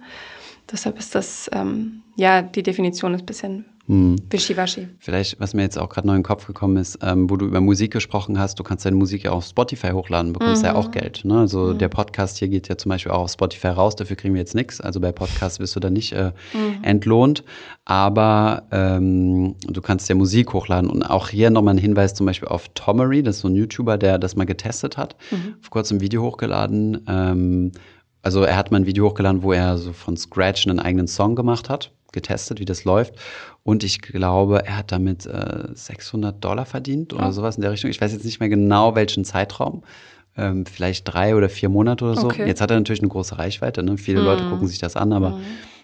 Deshalb 0.72 1.00
ist 1.00 1.16
das, 1.16 1.50
ähm, 1.52 2.04
ja, 2.16 2.42
die 2.42 2.64
Definition 2.64 3.16
ist 3.16 3.24
ein 3.24 3.26
bisschen 3.26 3.66
Hm. 3.90 4.18
wischiwaschi. 4.30 4.88
Vielleicht, 5.00 5.40
was 5.40 5.56
mir 5.56 5.64
jetzt 5.64 5.80
auch 5.80 5.90
gerade 5.90 6.06
neu 6.06 6.14
in 6.14 6.20
den 6.20 6.24
Kopf 6.24 6.46
gekommen 6.46 6.78
ist, 6.78 7.00
ähm, 7.02 7.28
wo 7.28 7.38
du 7.38 7.48
über 7.48 7.60
Musik 7.60 7.92
gesprochen 7.92 8.38
hast, 8.38 8.60
du 8.60 8.64
kannst 8.64 8.86
deine 8.86 8.96
Musik 8.96 9.24
ja 9.24 9.32
auf 9.32 9.46
Spotify 9.46 9.90
hochladen, 9.94 10.32
bekommst 10.32 10.64
ja 10.64 10.74
Mhm. 10.74 10.78
auch 10.78 10.92
Geld. 10.92 11.26
Ne? 11.26 11.40
Also 11.40 11.74
der 11.74 11.90
Podcast 11.90 12.38
hier 12.38 12.50
geht 12.50 12.68
ja 12.70 12.78
zum 12.78 12.90
Beispiel 12.90 13.12
auch 13.12 13.24
auf 13.24 13.32
Spotify 13.32 13.70
raus, 13.70 13.96
dafür 13.96 14.16
kriegen 14.16 14.36
wir 14.36 14.42
jetzt 14.42 14.54
nichts. 14.54 14.80
Also 14.80 15.00
bei 15.00 15.12
Podcasts 15.12 15.60
wirst 15.60 15.76
du 15.76 15.80
da 15.80 15.90
nicht 15.90 16.14
äh, 16.14 16.34
Mhm. 16.54 16.84
entlohnt. 16.84 17.44
Aber 17.86 18.68
ähm, 18.72 19.56
du 19.68 19.82
kannst 19.82 20.08
ja 20.10 20.14
Musik 20.14 20.54
hochladen. 20.54 20.88
Und 20.90 21.02
auch 21.02 21.30
hier 21.30 21.50
nochmal 21.50 21.74
ein 21.74 21.80
Hinweis 21.80 22.14
zum 22.14 22.28
Beispiel 22.28 22.48
auf 22.48 22.70
Tomery, 22.76 23.24
das 23.24 23.38
ist 23.38 23.42
so 23.42 23.48
ein 23.48 23.56
YouTuber, 23.56 23.98
der 23.98 24.20
das 24.20 24.36
mal 24.36 24.46
getestet 24.46 24.98
hat, 24.98 25.16
Mhm. 25.32 25.56
vor 25.62 25.72
kurzem 25.72 25.98
ein 25.98 26.02
Video 26.02 26.22
hochgeladen. 26.22 27.04
Ähm, 27.08 27.72
also 28.22 28.44
er 28.44 28.56
hat 28.56 28.70
mal 28.70 28.78
ein 28.82 28.86
Video 28.86 29.08
hochgeladen, 29.10 29.42
wo 29.42 29.52
er 29.54 29.80
so 29.80 29.94
von 29.94 30.16
Scratch 30.16 30.68
einen 30.68 30.80
eigenen 30.80 31.08
Song 31.08 31.36
gemacht 31.36 31.70
hat, 31.70 31.92
getestet, 32.12 32.60
wie 32.60 32.66
das 32.66 32.84
läuft. 32.86 33.16
Und 33.64 33.84
ich 33.84 34.02
glaube, 34.02 34.66
er 34.66 34.78
hat 34.78 34.92
damit 34.92 35.26
äh, 35.26 35.68
600 35.74 36.44
Dollar 36.44 36.66
verdient 36.66 37.14
oder 37.14 37.30
Oh. 37.30 37.32
sowas 37.32 37.56
in 37.56 37.62
der 37.62 37.72
Richtung. 37.72 37.90
Ich 37.92 38.02
weiß 38.02 38.12
jetzt 38.14 38.26
nicht 38.26 38.40
mehr 38.40 38.50
genau, 38.50 38.96
welchen 38.96 39.26
Zeitraum. 39.26 39.84
Ähm, 40.38 40.66
vielleicht 40.66 41.12
drei 41.12 41.36
oder 41.36 41.50
vier 41.50 41.70
Monate 41.70 42.06
oder 42.06 42.16
so. 42.16 42.28
Okay. 42.28 42.48
Jetzt 42.48 42.62
hat 42.62 42.72
er 42.72 42.78
natürlich 42.78 43.02
eine 43.02 43.10
große 43.10 43.38
Reichweite. 43.38 43.84
Ne? 43.84 43.98
Viele 43.98 44.20
Mhm. 44.22 44.26
Leute 44.26 44.44
gucken 44.50 44.68
sich 44.68 44.78
das 44.80 44.96
an, 44.96 45.12
aber 45.12 45.32
Mhm. 45.32 45.42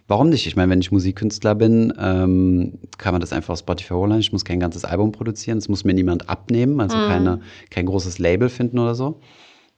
warum 0.08 0.29
nicht? 0.29 0.48
Ich 0.48 0.55
meine, 0.55 0.72
wenn 0.72 0.79
ich 0.79 0.91
Musikkünstler 0.91 1.55
bin, 1.55 1.91
ähm, 2.00 2.79
kann 2.98 3.13
man 3.13 3.22
das 3.22 3.34
einfach 3.34 3.53
auf 3.53 3.60
Spotify 3.60 3.94
holen. 3.96 4.20
Ich 4.20 4.32
muss 4.32 4.46
kein 4.46 4.60
ganzes 4.60 4.86
Album 4.86 5.12
produzieren. 5.12 5.58
Es 5.58 5.67
muss 5.67 5.84
mir 5.84 5.94
niemand 5.94 6.29
abnehmen, 6.29 6.79
also 6.79 6.96
mm. 6.98 7.08
keine, 7.08 7.39
kein 7.70 7.86
großes 7.88 8.17
Label 8.20 8.48
finden 8.50 8.79
oder 8.79 8.96
so. 8.96 9.20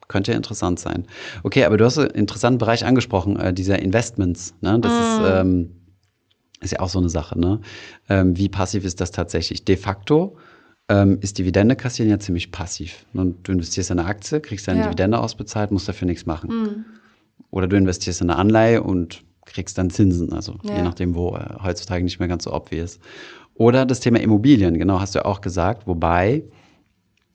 Könnte 0.09 0.31
ja 0.31 0.37
interessant 0.37 0.79
sein. 0.79 1.05
Okay, 1.43 1.63
aber 1.65 1.77
du 1.77 1.83
hast 1.85 1.97
einen 1.97 2.11
interessanten 2.11 2.59
Bereich 2.59 2.85
angesprochen, 2.85 3.37
äh, 3.37 3.53
dieser 3.53 3.79
Investments. 3.79 4.53
Ne? 4.61 4.79
Das 4.79 4.91
mm. 4.93 5.01
ist, 5.01 5.21
ähm, 5.31 5.71
ist 6.61 6.71
ja 6.71 6.79
auch 6.79 6.89
so 6.89 6.99
eine 6.99 7.09
Sache. 7.09 7.39
Ne? 7.39 7.59
Ähm, 8.09 8.37
wie 8.37 8.49
passiv 8.49 8.83
ist 8.83 9.01
das 9.01 9.11
tatsächlich? 9.11 9.65
De 9.65 9.77
facto 9.77 10.37
ähm, 10.89 11.17
ist 11.21 11.37
Dividende 11.37 11.75
kassieren 11.75 12.09
ja 12.09 12.19
ziemlich 12.19 12.51
passiv. 12.51 13.05
Und 13.13 13.47
du 13.47 13.51
investierst 13.51 13.91
in 13.91 13.99
eine 13.99 14.07
Aktie, 14.07 14.39
kriegst 14.39 14.67
deine 14.67 14.79
ja. 14.79 14.85
Dividende 14.85 15.19
ausbezahlt, 15.19 15.71
musst 15.71 15.87
dafür 15.87 16.07
nichts 16.07 16.25
machen. 16.25 16.49
Mm. 16.49 16.85
Oder 17.51 17.67
du 17.67 17.75
investierst 17.75 18.21
in 18.21 18.29
eine 18.29 18.39
Anleihe 18.39 18.83
und 18.83 19.23
kriegst 19.45 19.77
dann 19.77 19.89
Zinsen, 19.89 20.33
also 20.33 20.55
ja. 20.63 20.77
je 20.77 20.81
nachdem, 20.83 21.15
wo 21.15 21.35
äh, 21.35 21.55
heutzutage 21.63 22.03
nicht 22.03 22.19
mehr 22.19 22.27
ganz 22.27 22.43
so 22.43 22.53
obvious. 22.53 22.99
Oder 23.55 23.85
das 23.85 23.99
Thema 23.99 24.19
Immobilien, 24.19 24.77
genau, 24.77 24.99
hast 24.99 25.15
du 25.15 25.19
ja 25.19 25.25
auch 25.25 25.41
gesagt, 25.41 25.87
wobei 25.87 26.43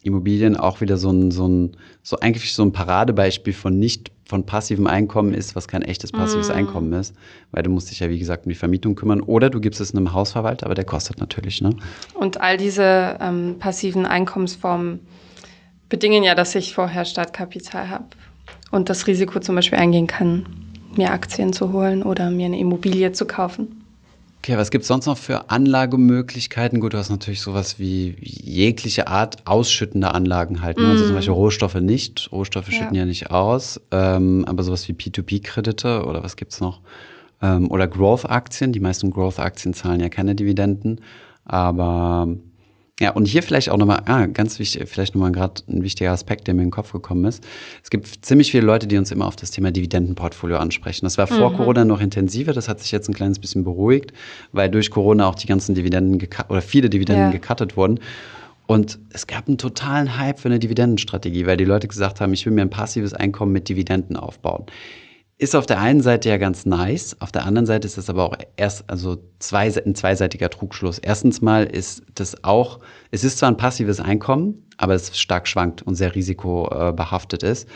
Immobilien 0.02 0.56
auch 0.56 0.80
wieder 0.80 0.96
so 0.96 1.10
ein, 1.10 1.30
so 1.30 1.48
ein, 1.48 1.76
so 2.02 2.18
eigentlich 2.20 2.54
so 2.54 2.62
ein 2.62 2.72
Paradebeispiel 2.72 3.52
von 3.52 3.78
nicht 3.78 4.11
von 4.24 4.46
passivem 4.46 4.86
Einkommen 4.86 5.34
ist, 5.34 5.56
was 5.56 5.68
kein 5.68 5.82
echtes 5.82 6.12
passives 6.12 6.48
mm. 6.48 6.52
Einkommen 6.52 6.92
ist, 6.92 7.14
weil 7.50 7.62
du 7.62 7.70
musst 7.70 7.90
dich 7.90 8.00
ja, 8.00 8.08
wie 8.08 8.18
gesagt, 8.18 8.46
um 8.46 8.50
die 8.50 8.56
Vermietung 8.56 8.94
kümmern 8.94 9.20
oder 9.20 9.50
du 9.50 9.60
gibst 9.60 9.80
es 9.80 9.94
einem 9.94 10.12
Hausverwalter, 10.12 10.66
aber 10.66 10.74
der 10.74 10.84
kostet 10.84 11.18
natürlich, 11.18 11.60
ne? 11.60 11.70
Und 12.14 12.40
all 12.40 12.56
diese 12.56 13.18
ähm, 13.20 13.56
passiven 13.58 14.06
Einkommensformen 14.06 15.00
bedingen 15.88 16.22
ja, 16.22 16.34
dass 16.34 16.54
ich 16.54 16.74
vorher 16.74 17.04
Startkapital 17.04 17.90
habe 17.90 18.06
und 18.70 18.88
das 18.88 19.06
Risiko 19.06 19.40
zum 19.40 19.56
Beispiel 19.56 19.78
eingehen 19.78 20.06
kann, 20.06 20.46
mir 20.96 21.10
Aktien 21.10 21.52
zu 21.52 21.72
holen 21.72 22.02
oder 22.02 22.30
mir 22.30 22.46
eine 22.46 22.58
Immobilie 22.58 23.12
zu 23.12 23.26
kaufen. 23.26 23.81
Okay, 24.44 24.56
was 24.58 24.72
gibt 24.72 24.82
es 24.82 24.88
sonst 24.88 25.06
noch 25.06 25.18
für 25.18 25.50
Anlagemöglichkeiten? 25.50 26.80
Gut, 26.80 26.94
du 26.94 26.98
hast 26.98 27.10
natürlich 27.10 27.40
sowas 27.40 27.78
wie 27.78 28.16
jegliche 28.18 29.06
Art 29.06 29.46
ausschüttende 29.46 30.12
Anlagen 30.12 30.62
halt. 30.62 30.78
Ne? 30.78 30.82
Mm. 30.82 30.90
Also 30.90 31.04
zum 31.04 31.12
mm. 31.12 31.14
Beispiel 31.14 31.34
Rohstoffe 31.34 31.74
nicht. 31.76 32.28
Rohstoffe 32.32 32.68
ja. 32.72 32.78
schütten 32.78 32.96
ja 32.96 33.04
nicht 33.04 33.30
aus. 33.30 33.80
Ähm, 33.92 34.44
aber 34.48 34.64
sowas 34.64 34.88
wie 34.88 34.94
P2P-Kredite 34.94 36.06
oder 36.06 36.24
was 36.24 36.34
gibt's 36.34 36.60
noch? 36.60 36.80
Ähm, 37.40 37.70
oder 37.70 37.86
Growth-Aktien. 37.86 38.72
Die 38.72 38.80
meisten 38.80 39.12
Growth-Aktien 39.12 39.74
zahlen 39.74 40.00
ja 40.00 40.08
keine 40.08 40.34
Dividenden. 40.34 41.02
Aber 41.44 42.26
ja, 43.00 43.10
und 43.10 43.24
hier 43.26 43.42
vielleicht 43.42 43.70
auch 43.70 43.78
nochmal, 43.78 44.02
ah, 44.04 44.26
ganz 44.26 44.58
wichtig, 44.58 44.86
vielleicht 44.88 45.14
nochmal 45.14 45.32
gerade 45.32 45.62
ein 45.68 45.82
wichtiger 45.82 46.12
Aspekt, 46.12 46.46
der 46.46 46.54
mir 46.54 46.62
in 46.62 46.68
den 46.68 46.72
Kopf 46.72 46.92
gekommen 46.92 47.24
ist. 47.24 47.42
Es 47.82 47.90
gibt 47.90 48.06
ziemlich 48.24 48.50
viele 48.50 48.66
Leute, 48.66 48.86
die 48.86 48.98
uns 48.98 49.10
immer 49.10 49.26
auf 49.26 49.34
das 49.34 49.50
Thema 49.50 49.70
Dividendenportfolio 49.70 50.58
ansprechen. 50.58 51.06
Das 51.06 51.16
war 51.16 51.26
vor 51.26 51.50
mhm. 51.50 51.56
Corona 51.56 51.84
noch 51.84 52.00
intensiver, 52.00 52.52
das 52.52 52.68
hat 52.68 52.80
sich 52.80 52.92
jetzt 52.92 53.08
ein 53.08 53.14
kleines 53.14 53.38
bisschen 53.38 53.64
beruhigt, 53.64 54.12
weil 54.52 54.70
durch 54.70 54.90
Corona 54.90 55.26
auch 55.26 55.34
die 55.34 55.46
ganzen 55.46 55.74
Dividenden 55.74 56.28
oder 56.48 56.62
viele 56.62 56.90
Dividenden 56.90 57.26
ja. 57.26 57.30
gecuttet 57.32 57.76
wurden. 57.76 57.98
Und 58.66 58.98
es 59.10 59.26
gab 59.26 59.48
einen 59.48 59.58
totalen 59.58 60.18
Hype 60.18 60.38
für 60.38 60.48
eine 60.48 60.58
Dividendenstrategie, 60.58 61.46
weil 61.46 61.56
die 61.56 61.64
Leute 61.64 61.88
gesagt 61.88 62.20
haben, 62.20 62.32
ich 62.32 62.46
will 62.46 62.52
mir 62.52 62.62
ein 62.62 62.70
passives 62.70 63.14
Einkommen 63.14 63.52
mit 63.52 63.68
Dividenden 63.68 64.16
aufbauen. 64.16 64.66
Ist 65.42 65.56
auf 65.56 65.66
der 65.66 65.80
einen 65.80 66.02
Seite 66.02 66.28
ja 66.28 66.36
ganz 66.36 66.66
nice, 66.66 67.16
auf 67.18 67.32
der 67.32 67.44
anderen 67.44 67.66
Seite 67.66 67.84
ist 67.84 67.98
das 67.98 68.08
aber 68.08 68.22
auch 68.22 68.36
erst, 68.56 68.88
also 68.88 69.16
zwei, 69.40 69.72
ein 69.84 69.96
zweiseitiger 69.96 70.48
Trugschluss. 70.50 71.00
Erstens 71.00 71.42
mal 71.42 71.64
ist 71.64 72.04
das 72.14 72.44
auch, 72.44 72.78
es 73.10 73.24
ist 73.24 73.38
zwar 73.38 73.48
ein 73.48 73.56
passives 73.56 73.98
Einkommen, 73.98 74.68
aber 74.76 74.94
es 74.94 75.18
stark 75.18 75.48
schwankt 75.48 75.82
und 75.82 75.96
sehr 75.96 76.14
risikobehaftet 76.14 77.42
ist. 77.42 77.68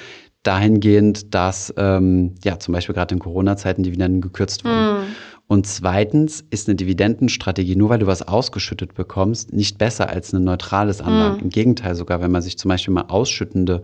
Dahingehend, 0.44 1.35
dass 1.35 1.75
ähm, 1.76 2.37
ja 2.44 2.61
zum 2.61 2.73
Beispiel 2.73 2.94
gerade 2.94 3.16
in 3.16 3.18
Corona-Zeiten 3.18 3.82
Dividenden 3.82 4.20
gekürzt 4.20 4.64
wurden. 4.64 5.00
Mm. 5.00 5.06
Und 5.49 5.66
zweitens 5.66 6.44
ist 6.50 6.68
eine 6.68 6.76
Dividendenstrategie, 6.76 7.75
nur 7.75 7.88
weil 7.88 7.99
du 7.99 8.06
was 8.06 8.23
ausgeschüttet 8.23 8.94
bekommst, 8.94 9.52
nicht 9.52 9.76
besser 9.76 10.08
als 10.08 10.32
ein 10.32 10.44
neutrales 10.44 11.00
Anlagen. 11.00 11.38
Mm. 11.38 11.40
Im 11.40 11.50
Gegenteil 11.50 11.96
sogar, 11.96 12.20
wenn 12.20 12.30
man 12.30 12.42
sich 12.42 12.58
zum 12.58 12.68
Beispiel 12.68 12.94
mal 12.94 13.06
ausschüttende 13.08 13.82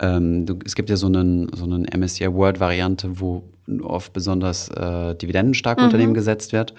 ähm, 0.00 0.46
du, 0.46 0.58
es 0.64 0.74
gibt 0.74 0.90
ja 0.90 0.96
so 0.96 1.06
einen, 1.06 1.50
so 1.54 1.64
einen 1.64 1.84
MSCI 1.84 2.32
World 2.32 2.60
Variante, 2.60 3.20
wo 3.20 3.44
auf 3.82 4.10
besonders 4.10 4.68
äh, 4.68 5.14
dividendenstarke 5.14 5.80
mhm. 5.80 5.86
Unternehmen 5.86 6.14
gesetzt 6.14 6.52
wird. 6.52 6.74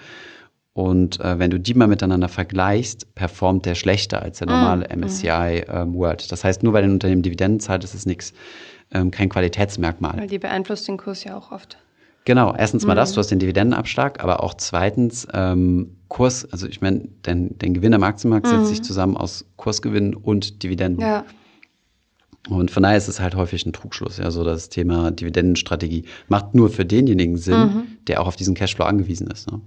Und 0.72 1.20
äh, 1.20 1.38
wenn 1.40 1.50
du 1.50 1.58
die 1.58 1.74
mal 1.74 1.88
miteinander 1.88 2.28
vergleichst, 2.28 3.14
performt 3.16 3.66
der 3.66 3.74
schlechter 3.74 4.22
als 4.22 4.38
der 4.38 4.48
mhm. 4.48 4.54
normale 4.54 4.88
mhm. 4.94 5.00
MSCI 5.00 5.64
ähm, 5.68 5.94
World. 5.94 6.30
Das 6.30 6.44
heißt, 6.44 6.62
nur 6.62 6.72
weil 6.72 6.84
ein 6.84 6.92
Unternehmen 6.92 7.22
Dividenden 7.22 7.60
zahlt, 7.60 7.82
ist 7.82 7.94
es 7.94 8.06
nichts, 8.06 8.32
ähm, 8.92 9.10
kein 9.10 9.28
Qualitätsmerkmal. 9.28 10.16
Weil 10.16 10.28
die 10.28 10.38
beeinflusst 10.38 10.86
den 10.86 10.96
Kurs 10.96 11.24
ja 11.24 11.36
auch 11.36 11.50
oft. 11.50 11.78
Genau, 12.24 12.54
erstens 12.54 12.84
mal 12.86 12.92
mhm. 12.92 12.98
das, 12.98 13.12
du 13.12 13.18
hast 13.18 13.30
den 13.30 13.38
Dividendenabschlag, 13.38 14.22
aber 14.22 14.42
auch 14.42 14.54
zweitens 14.54 15.26
ähm, 15.32 15.96
Kurs, 16.08 16.46
also 16.52 16.66
ich 16.66 16.80
meine, 16.80 17.08
dein, 17.22 17.56
dein 17.58 17.74
Gewinn 17.74 17.94
am 17.94 18.02
Aktienmarkt 18.02 18.46
setzt 18.46 18.60
mhm. 18.60 18.66
sich 18.66 18.82
zusammen 18.82 19.16
aus 19.16 19.46
Kursgewinn 19.56 20.14
und 20.14 20.62
Dividenden. 20.62 21.00
Ja. 21.00 21.24
Und 22.48 22.70
von 22.70 22.82
daher 22.82 22.96
ist 22.96 23.08
es 23.08 23.20
halt 23.20 23.34
häufig 23.34 23.66
ein 23.66 23.72
Trugschluss. 23.72 24.18
Ja, 24.18 24.30
so 24.30 24.44
das 24.44 24.68
Thema 24.68 25.10
Dividendenstrategie 25.10 26.04
macht 26.28 26.54
nur 26.54 26.70
für 26.70 26.84
denjenigen 26.84 27.36
Sinn, 27.36 27.58
mhm. 27.58 27.86
der 28.06 28.22
auch 28.22 28.26
auf 28.26 28.36
diesen 28.36 28.54
Cashflow 28.54 28.84
angewiesen 28.84 29.26
ist. 29.26 29.50
Ne? 29.50 29.60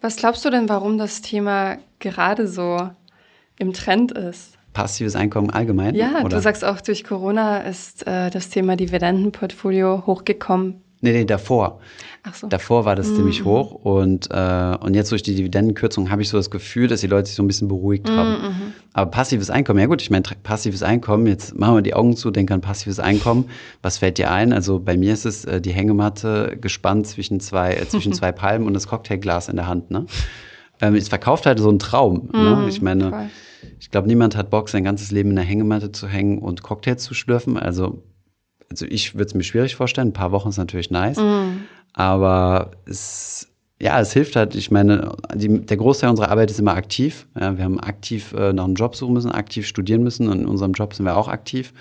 Was 0.00 0.16
glaubst 0.16 0.44
du 0.44 0.50
denn, 0.50 0.68
warum 0.68 0.98
das 0.98 1.20
Thema 1.22 1.78
gerade 1.98 2.48
so 2.48 2.90
im 3.58 3.72
Trend 3.72 4.12
ist? 4.12 4.58
Passives 4.72 5.14
Einkommen 5.14 5.50
allgemein? 5.50 5.94
Ja, 5.94 6.20
oder? 6.20 6.36
du 6.36 6.40
sagst 6.40 6.64
auch, 6.64 6.80
durch 6.80 7.04
Corona 7.04 7.58
ist 7.58 8.06
äh, 8.06 8.30
das 8.30 8.48
Thema 8.48 8.76
Dividendenportfolio 8.76 10.04
hochgekommen. 10.06 10.82
Nee, 11.04 11.12
nee, 11.12 11.24
davor. 11.24 11.80
Ach 12.22 12.32
so. 12.32 12.46
Davor 12.46 12.84
war 12.84 12.94
das 12.94 13.08
mhm. 13.08 13.16
ziemlich 13.16 13.44
hoch 13.44 13.72
und, 13.72 14.28
äh, 14.30 14.76
und 14.80 14.94
jetzt 14.94 15.10
durch 15.10 15.24
die 15.24 15.34
Dividendenkürzung 15.34 16.12
habe 16.12 16.22
ich 16.22 16.28
so 16.28 16.36
das 16.36 16.48
Gefühl, 16.48 16.86
dass 16.86 17.00
die 17.00 17.08
Leute 17.08 17.26
sich 17.26 17.34
so 17.34 17.42
ein 17.42 17.48
bisschen 17.48 17.66
beruhigt 17.66 18.08
mhm. 18.08 18.12
haben. 18.12 18.30
Mhm. 18.30 18.72
Aber 18.92 19.10
passives 19.10 19.50
Einkommen, 19.50 19.80
ja 19.80 19.86
gut, 19.86 20.00
ich 20.00 20.10
meine, 20.10 20.22
passives 20.44 20.84
Einkommen, 20.84 21.26
jetzt 21.26 21.58
machen 21.58 21.74
wir 21.74 21.82
die 21.82 21.94
Augen 21.94 22.16
zu, 22.16 22.30
denken 22.30 22.52
an 22.52 22.60
passives 22.60 23.00
Einkommen. 23.00 23.50
Was 23.82 23.98
fällt 23.98 24.18
dir 24.18 24.30
ein? 24.30 24.52
Also 24.52 24.78
bei 24.78 24.96
mir 24.96 25.12
ist 25.12 25.26
es 25.26 25.44
äh, 25.44 25.60
die 25.60 25.72
Hängematte 25.72 26.56
gespannt 26.60 27.08
zwischen 27.08 27.40
zwei, 27.40 27.74
äh, 27.74 27.88
zwischen 27.88 28.12
zwei 28.12 28.30
Palmen 28.30 28.68
und 28.68 28.74
das 28.74 28.86
Cocktailglas 28.86 29.48
in 29.48 29.56
der 29.56 29.66
Hand. 29.66 29.90
Ne? 29.90 30.06
Ähm, 30.80 30.94
es 30.94 31.08
verkauft 31.08 31.46
halt 31.46 31.58
so 31.58 31.68
einen 31.68 31.80
Traum. 31.80 32.30
Ne? 32.32 32.58
Mhm, 32.62 32.68
ich 32.68 32.80
meine, 32.80 33.10
voll. 33.10 33.30
ich 33.80 33.90
glaube, 33.90 34.06
niemand 34.06 34.36
hat 34.36 34.50
Bock, 34.50 34.68
sein 34.68 34.84
ganzes 34.84 35.10
Leben 35.10 35.30
in 35.30 35.36
der 35.36 35.44
Hängematte 35.44 35.90
zu 35.90 36.06
hängen 36.06 36.38
und 36.38 36.62
Cocktails 36.62 37.02
zu 37.02 37.14
schlürfen. 37.14 37.56
Also 37.56 38.04
also 38.72 38.86
ich 38.86 39.14
würde 39.14 39.26
es 39.26 39.34
mir 39.34 39.44
schwierig 39.44 39.76
vorstellen. 39.76 40.08
Ein 40.08 40.12
paar 40.12 40.32
Wochen 40.32 40.48
ist 40.48 40.56
natürlich 40.56 40.90
nice. 40.90 41.18
Mhm. 41.18 41.64
Aber 41.92 42.72
es, 42.86 43.48
ja, 43.80 44.00
es 44.00 44.12
hilft 44.12 44.34
halt. 44.34 44.54
Ich 44.54 44.70
meine, 44.70 45.14
die, 45.34 45.60
der 45.60 45.76
Großteil 45.76 46.10
unserer 46.10 46.30
Arbeit 46.30 46.50
ist 46.50 46.58
immer 46.58 46.74
aktiv. 46.74 47.26
Ja, 47.38 47.56
wir 47.56 47.64
haben 47.64 47.78
aktiv 47.78 48.32
äh, 48.32 48.52
nach 48.52 48.64
einem 48.64 48.74
Job 48.74 48.96
suchen 48.96 49.12
müssen, 49.12 49.30
aktiv 49.30 49.66
studieren 49.66 50.02
müssen. 50.02 50.28
Und 50.28 50.40
in 50.40 50.46
unserem 50.46 50.72
Job 50.72 50.94
sind 50.94 51.04
wir 51.04 51.16
auch 51.16 51.28
aktiv. 51.28 51.72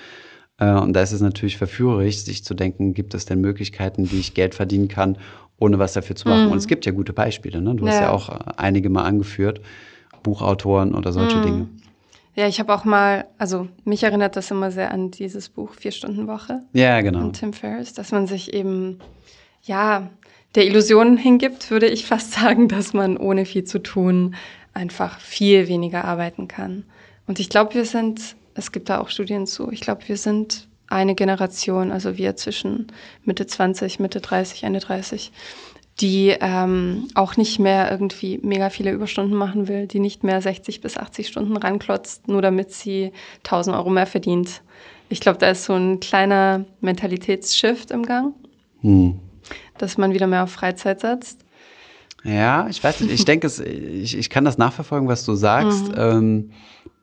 Äh, 0.58 0.74
und 0.74 0.94
da 0.94 1.02
ist 1.02 1.14
es 1.14 1.22
natürlich 1.22 1.58
verführerisch, 1.58 2.18
sich 2.18 2.44
zu 2.44 2.54
denken, 2.54 2.94
gibt 2.94 3.14
es 3.14 3.26
denn 3.26 3.40
Möglichkeiten, 3.40 4.12
wie 4.12 4.20
ich 4.20 4.34
Geld 4.34 4.54
verdienen 4.54 4.90
kann, 4.90 5.18
ohne 5.58 5.80
was 5.80 5.94
dafür 5.94 6.16
zu 6.18 6.28
machen. 6.28 6.48
Mhm. 6.48 6.52
Und 6.52 6.58
es 6.58 6.68
gibt 6.68 6.86
ja 6.86 6.92
gute 6.92 7.14
Beispiele. 7.14 7.62
Ne? 7.62 7.76
Du 7.76 7.86
ja. 7.86 7.92
hast 7.92 8.02
ja 8.02 8.10
auch 8.12 8.30
äh, 8.30 8.40
einige 8.58 8.90
mal 8.90 9.04
angeführt. 9.04 9.62
Buchautoren 10.24 10.94
oder 10.94 11.14
solche 11.14 11.38
mhm. 11.38 11.42
Dinge. 11.44 11.68
Ja, 12.36 12.48
ich 12.48 12.60
habe 12.60 12.74
auch 12.74 12.86
mal, 12.86 13.26
also 13.38 13.68
mich 13.84 14.04
erinnert 14.04 14.36
das 14.36 14.52
immer 14.52 14.72
sehr 14.72 14.92
an 14.92 15.12
dieses 15.12 15.50
Buch 15.50 15.74
Vier 15.74 15.92
Stunden 15.92 16.28
Woche. 16.28 16.62
Ja, 16.74 17.02
genau. 17.02 17.20
Von 17.20 17.34
Tim 17.34 17.54
Ferriss, 17.54 17.94
dass 17.94 18.12
man 18.12 18.28
sich 18.28 18.54
eben, 18.54 19.00
ja, 19.64 20.10
der 20.56 20.66
Illusion 20.66 21.18
hingibt, 21.18 21.72
würde 21.72 21.88
ich 21.88 22.06
fast 22.06 22.32
sagen, 22.42 22.68
dass 22.68 22.94
man 22.94 23.18
ohne 23.18 23.46
viel 23.46 23.66
zu 23.66 23.80
tun 23.80 24.36
einfach 24.74 25.20
viel 25.20 25.68
weniger 25.68 26.06
arbeiten 26.06 26.48
kann. 26.48 26.86
Und 27.28 27.40
ich 27.40 27.50
glaube, 27.50 27.74
wir 27.74 27.86
sind, 27.86 28.36
es 28.54 28.72
gibt 28.72 28.90
da 28.90 29.00
auch 29.00 29.10
Studien 29.10 29.46
zu, 29.46 29.70
ich 29.72 29.82
glaube, 29.82 30.08
wir 30.08 30.18
sind 30.18 30.68
eine 30.88 31.16
Generation, 31.16 31.92
also 31.92 32.18
wir 32.18 32.36
zwischen 32.36 32.88
Mitte 33.24 33.48
20, 33.48 34.00
Mitte 34.00 34.20
30, 34.20 34.64
Ende 34.64 34.80
30, 34.80 35.32
die 36.02 36.36
ähm, 36.40 37.08
auch 37.14 37.38
nicht 37.38 37.60
mehr 37.60 37.92
irgendwie 37.92 38.40
mega 38.42 38.70
viele 38.70 38.92
Überstunden 38.92 39.38
machen 39.38 39.68
will, 39.68 39.88
die 39.88 40.00
nicht 40.00 40.24
mehr 40.24 40.42
60 40.42 40.82
bis 40.82 40.98
80 40.98 41.28
Stunden 41.28 41.56
ranklotzt, 41.56 42.28
nur 42.28 42.42
damit 42.42 42.72
sie 42.72 43.12
1000 43.44 43.76
Euro 43.76 43.90
mehr 43.90 44.08
verdient. 44.08 44.62
Ich 45.10 45.20
glaube, 45.20 45.38
da 45.38 45.52
ist 45.52 45.66
so 45.66 45.74
ein 45.74 46.00
kleiner 46.00 46.66
Mentalitätsshift 46.80 47.92
im 47.92 48.04
Gang, 48.04 48.34
hm. 48.82 49.20
dass 49.78 49.98
man 49.98 50.14
wieder 50.14 50.28
mehr 50.28 50.44
auf 50.44 50.52
Freizeit 50.52 51.02
setzt. 51.02 51.40
Ja, 52.24 52.68
ich 52.70 52.84
weiß 52.84 53.02
nicht, 53.02 53.14
ich 53.14 53.26
denke, 53.26 53.48
ich, 53.48 54.18
ich 54.18 54.30
kann 54.30 54.46
das 54.46 54.58
nachverfolgen, 54.58 55.08
was 55.08 55.26
du 55.26 55.34
sagst. 55.34 55.88
Mhm. 55.90 55.96
Ähm, 55.98 56.52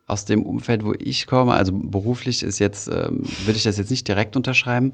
aus 0.07 0.25
dem 0.25 0.43
Umfeld, 0.43 0.83
wo 0.83 0.93
ich 0.97 1.27
komme, 1.27 1.53
also 1.53 1.71
beruflich 1.71 2.41
ist 2.41 2.57
jetzt, 2.57 2.87
ähm, 2.87 3.23
würde 3.45 3.57
ich 3.57 3.63
das 3.63 3.77
jetzt 3.77 3.91
nicht 3.91 4.07
direkt 4.07 4.35
unterschreiben, 4.35 4.93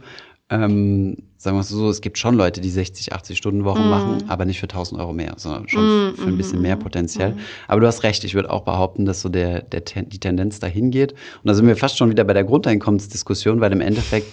ähm, 0.49 1.17
sagen 1.37 1.57
wir 1.57 1.61
es 1.61 1.69
so, 1.69 1.89
es 1.89 2.01
gibt 2.01 2.17
schon 2.17 2.35
Leute, 2.35 2.61
die 2.61 2.69
60, 2.69 3.13
80 3.13 3.37
Stunden 3.37 3.65
Wochen 3.65 3.87
mm. 3.87 3.89
machen, 3.89 4.29
aber 4.29 4.45
nicht 4.45 4.59
für 4.59 4.65
1000 4.65 4.99
Euro 4.99 5.11
mehr, 5.11 5.33
sondern 5.37 5.67
schon 5.67 5.83
mm, 5.83 6.15
für 6.15 6.27
ein 6.27 6.37
bisschen 6.37 6.59
mm, 6.59 6.61
mehr 6.61 6.75
potenziell. 6.75 7.31
Mm. 7.31 7.39
Aber 7.67 7.81
du 7.81 7.87
hast 7.87 8.03
recht, 8.03 8.23
ich 8.23 8.35
würde 8.35 8.51
auch 8.51 8.63
behaupten, 8.63 9.05
dass 9.05 9.21
so 9.21 9.29
der, 9.29 9.61
der, 9.63 9.81
die 9.81 10.19
Tendenz 10.19 10.59
dahin 10.59 10.91
geht. 10.91 11.13
Und 11.13 11.45
da 11.45 11.55
sind 11.55 11.65
wir 11.65 11.75
fast 11.75 11.97
schon 11.97 12.11
wieder 12.11 12.23
bei 12.23 12.33
der 12.33 12.43
Grundeinkommensdiskussion, 12.43 13.59
weil 13.59 13.71
im 13.71 13.81
Endeffekt 13.81 14.27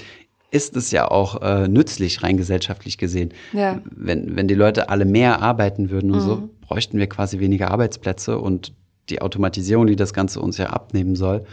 ist 0.51 0.77
es 0.77 0.91
ja 0.91 1.11
auch 1.11 1.41
äh, 1.41 1.67
nützlich, 1.67 2.23
rein 2.23 2.37
gesellschaftlich 2.37 2.99
gesehen. 2.99 3.33
Ja. 3.55 3.81
Wenn, 3.91 4.37
wenn 4.37 4.49
die 4.49 4.55
Leute 4.55 4.91
alle 4.91 5.07
mehr 5.07 5.41
arbeiten 5.41 5.89
würden 5.89 6.11
und 6.11 6.19
mhm. 6.19 6.27
so, 6.27 6.51
bräuchten 6.61 6.99
wir 6.99 7.09
quasi 7.09 7.41
weniger 7.41 7.71
Arbeitsplätze 7.71 8.39
und 8.39 8.75
die 9.09 9.23
Automatisierung, 9.23 9.87
die 9.87 9.97
das 9.97 10.13
Ganze 10.13 10.41
uns 10.41 10.59
ja 10.59 10.67
abnehmen 10.67 11.17
soll, 11.17 11.47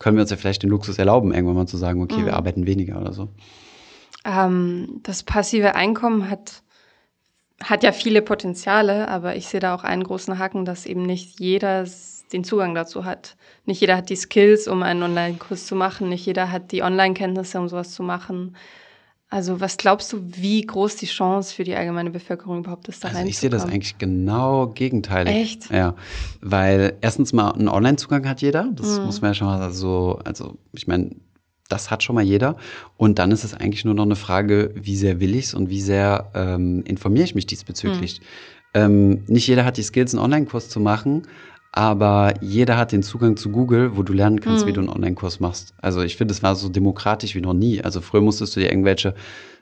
können 0.00 0.16
wir 0.16 0.22
uns 0.22 0.30
ja 0.30 0.36
vielleicht 0.36 0.64
den 0.64 0.70
Luxus 0.70 0.98
erlauben, 0.98 1.32
irgendwann 1.32 1.54
mal 1.54 1.66
zu 1.66 1.76
sagen, 1.76 2.02
okay, 2.02 2.18
mhm. 2.18 2.26
wir 2.26 2.34
arbeiten 2.34 2.66
weniger 2.66 3.00
oder 3.00 3.12
so. 3.12 3.28
Ähm, 4.24 5.00
das 5.02 5.22
passive 5.22 5.74
Einkommen 5.74 6.30
hat, 6.30 6.62
hat 7.62 7.82
ja 7.82 7.92
viele 7.92 8.22
Potenziale, 8.22 9.08
aber 9.08 9.36
ich 9.36 9.48
sehe 9.48 9.60
da 9.60 9.74
auch 9.74 9.84
einen 9.84 10.04
großen 10.04 10.38
Haken, 10.38 10.64
dass 10.64 10.86
eben 10.86 11.02
nicht 11.02 11.40
jeder 11.40 11.86
den 12.32 12.44
Zugang 12.44 12.74
dazu 12.74 13.04
hat. 13.04 13.36
Nicht 13.66 13.80
jeder 13.80 13.96
hat 13.96 14.08
die 14.08 14.16
Skills, 14.16 14.66
um 14.66 14.82
einen 14.82 15.02
Online-Kurs 15.02 15.66
zu 15.66 15.76
machen. 15.76 16.08
Nicht 16.08 16.24
jeder 16.26 16.50
hat 16.50 16.72
die 16.72 16.82
Online-Kenntnisse, 16.82 17.58
um 17.58 17.68
sowas 17.68 17.92
zu 17.92 18.02
machen. 18.02 18.56
Also 19.28 19.60
was 19.60 19.78
glaubst 19.78 20.12
du, 20.12 20.22
wie 20.22 20.60
groß 20.60 20.96
die 20.96 21.06
Chance 21.06 21.54
für 21.54 21.64
die 21.64 21.74
allgemeine 21.74 22.10
Bevölkerung 22.10 22.58
überhaupt 22.58 22.88
ist, 22.88 23.02
da 23.02 23.08
also 23.08 23.24
Ich 23.24 23.38
sehe 23.38 23.48
das 23.48 23.64
eigentlich 23.64 23.96
genau 23.96 24.66
gegenteilig. 24.66 25.34
Echt? 25.34 25.70
Ja, 25.70 25.94
weil 26.42 26.98
erstens 27.00 27.32
mal 27.32 27.50
einen 27.52 27.68
Online-Zugang 27.68 28.28
hat 28.28 28.42
jeder. 28.42 28.68
Das 28.74 28.98
mhm. 28.98 29.06
muss 29.06 29.22
man 29.22 29.30
ja 29.30 29.34
schon 29.34 29.46
mal 29.46 29.72
so, 29.72 30.20
also 30.24 30.58
ich 30.72 30.86
meine, 30.86 31.12
das 31.72 31.90
hat 31.90 32.02
schon 32.02 32.14
mal 32.14 32.24
jeder. 32.24 32.56
Und 32.96 33.18
dann 33.18 33.30
ist 33.32 33.44
es 33.44 33.54
eigentlich 33.54 33.84
nur 33.84 33.94
noch 33.94 34.04
eine 34.04 34.16
Frage, 34.16 34.72
wie 34.74 34.96
sehr 34.96 35.20
will 35.20 35.34
ich 35.34 35.46
es 35.46 35.54
und 35.54 35.70
wie 35.70 35.80
sehr 35.80 36.30
ähm, 36.34 36.82
informiere 36.84 37.24
ich 37.24 37.34
mich 37.34 37.46
diesbezüglich. 37.46 38.20
Mhm. 38.20 38.26
Ähm, 38.74 39.24
nicht 39.26 39.46
jeder 39.46 39.64
hat 39.64 39.76
die 39.76 39.82
Skills, 39.82 40.14
einen 40.14 40.22
Online-Kurs 40.22 40.68
zu 40.68 40.80
machen, 40.80 41.22
aber 41.72 42.34
jeder 42.40 42.76
hat 42.76 42.92
den 42.92 43.02
Zugang 43.02 43.36
zu 43.36 43.50
Google, 43.50 43.96
wo 43.96 44.02
du 44.02 44.12
lernen 44.12 44.40
kannst, 44.40 44.64
mhm. 44.64 44.68
wie 44.68 44.72
du 44.74 44.80
einen 44.80 44.90
Online-Kurs 44.90 45.40
machst. 45.40 45.74
Also 45.80 46.02
ich 46.02 46.16
finde, 46.16 46.32
es 46.32 46.42
war 46.42 46.54
so 46.54 46.68
demokratisch 46.68 47.34
wie 47.34 47.40
noch 47.40 47.54
nie. 47.54 47.82
Also 47.82 48.00
früher 48.00 48.20
musstest 48.20 48.54
du 48.56 48.60
dir 48.60 48.70
irgendwelche 48.70 49.14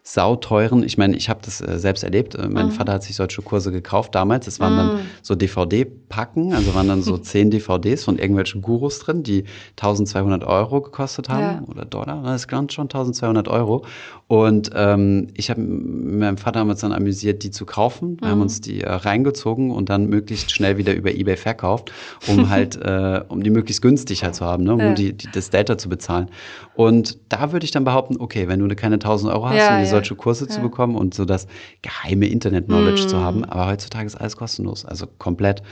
sauteuren. 0.03 0.83
Ich 0.83 0.99
meine, 0.99 1.17
ich 1.17 1.29
habe 1.29 1.41
das 1.45 1.61
äh, 1.61 1.79
selbst 1.79 2.03
erlebt. 2.03 2.35
Äh, 2.35 2.49
mein 2.49 2.67
mhm. 2.67 2.71
Vater 2.73 2.95
hat 2.95 3.03
sich 3.03 3.17
solche 3.17 3.43
Kurse 3.43 3.71
gekauft 3.71 4.15
damals. 4.15 4.47
Es 4.47 4.59
waren 4.59 4.73
mhm. 4.73 4.77
dann 4.77 5.01
so 5.23 5.35
DVD-Packen, 5.35 6.55
also 6.55 6.75
waren 6.75 6.89
dann 6.89 7.03
so 7.03 7.19
zehn 7.19 7.51
DVDs 7.51 8.05
von 8.05 8.19
irgendwelchen 8.19 8.63
Gurus 8.63 8.99
drin, 9.01 9.23
die 9.23 9.45
1200 9.77 10.45
Euro 10.45 10.81
gekostet 10.81 11.29
haben 11.29 11.43
ja. 11.43 11.63
oder 11.69 11.85
Dollar. 11.85 12.23
Das 12.23 12.45
ist 12.45 12.51
schon 12.51 12.85
1200 12.85 13.49
Euro. 13.49 13.85
Und 14.27 14.71
ähm, 14.75 15.29
ich 15.35 15.51
habe 15.51 15.61
mit 15.61 16.21
meinem 16.21 16.37
Vater 16.37 16.61
haben 16.61 16.71
uns 16.71 16.81
dann 16.81 16.93
amüsiert, 16.93 17.43
die 17.43 17.51
zu 17.51 17.67
kaufen. 17.67 18.17
Wir 18.21 18.29
mhm. 18.29 18.31
haben 18.31 18.43
uns 18.43 18.61
die 18.61 18.81
äh, 18.81 18.91
reingezogen 18.91 19.71
und 19.71 19.91
dann 19.91 20.07
möglichst 20.07 20.51
schnell 20.53 20.79
wieder 20.79 20.95
über 20.95 21.11
eBay 21.11 21.37
verkauft, 21.37 21.93
um 22.29 22.49
halt, 22.49 22.77
äh, 22.77 23.23
um 23.29 23.43
die 23.43 23.51
möglichst 23.51 23.83
günstig 23.83 24.25
halt 24.25 24.35
zu 24.35 24.45
haben, 24.45 24.65
ne? 24.65 24.75
um 24.75 24.81
ja. 24.81 24.95
die, 24.95 25.13
die, 25.13 25.29
das 25.33 25.51
Delta 25.51 25.77
zu 25.77 25.89
bezahlen. 25.89 26.31
Und 26.75 27.19
da 27.29 27.53
würde 27.53 27.65
ich 27.65 27.73
dann 27.73 27.85
behaupten, 27.85 28.17
okay, 28.19 28.49
wenn 28.49 28.61
du 28.61 28.75
keine 28.75 28.95
1000 28.95 29.33
Euro 29.33 29.49
hast, 29.49 29.57
ja, 29.57 29.79
um 29.79 29.85
solche 29.91 30.15
Kurse 30.15 30.49
zu 30.49 30.61
bekommen 30.61 30.97
und 30.97 31.15
so 31.15 31.25
das 31.25 31.47
geheime 31.83 32.27
Internet-Knowledge 32.27 33.05
mm. 33.05 33.09
zu 33.09 33.19
haben, 33.19 33.45
aber 33.45 33.67
heutzutage 33.67 34.07
ist 34.07 34.17
alles 34.17 34.37
kostenlos, 34.37 34.85
also 34.85 35.07
komplett. 35.19 35.63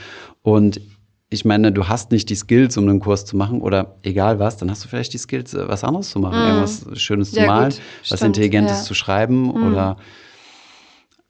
Und 0.41 0.81
ich 1.29 1.45
meine, 1.45 1.71
du 1.71 1.87
hast 1.87 2.11
nicht 2.11 2.29
die 2.29 2.35
Skills, 2.35 2.75
um 2.77 2.89
einen 2.89 2.99
Kurs 2.99 3.25
zu 3.25 3.37
machen 3.37 3.61
oder 3.61 3.97
egal 4.01 4.39
was, 4.39 4.57
dann 4.57 4.71
hast 4.71 4.83
du 4.83 4.87
vielleicht 4.87 5.13
die 5.13 5.19
Skills, 5.19 5.53
äh, 5.53 5.67
was 5.67 5.83
anderes 5.83 6.09
zu 6.09 6.19
machen, 6.19 6.39
mm. 6.39 6.47
irgendwas 6.47 6.85
Schönes 6.95 7.31
zu 7.31 7.39
ja, 7.39 7.47
malen, 7.47 7.69
gut. 7.69 7.81
was 8.01 8.07
Stimmt. 8.07 8.21
Intelligentes 8.37 8.79
ja. 8.79 8.83
zu 8.83 8.93
schreiben 8.93 9.43
mm. 9.43 9.67
oder 9.67 9.97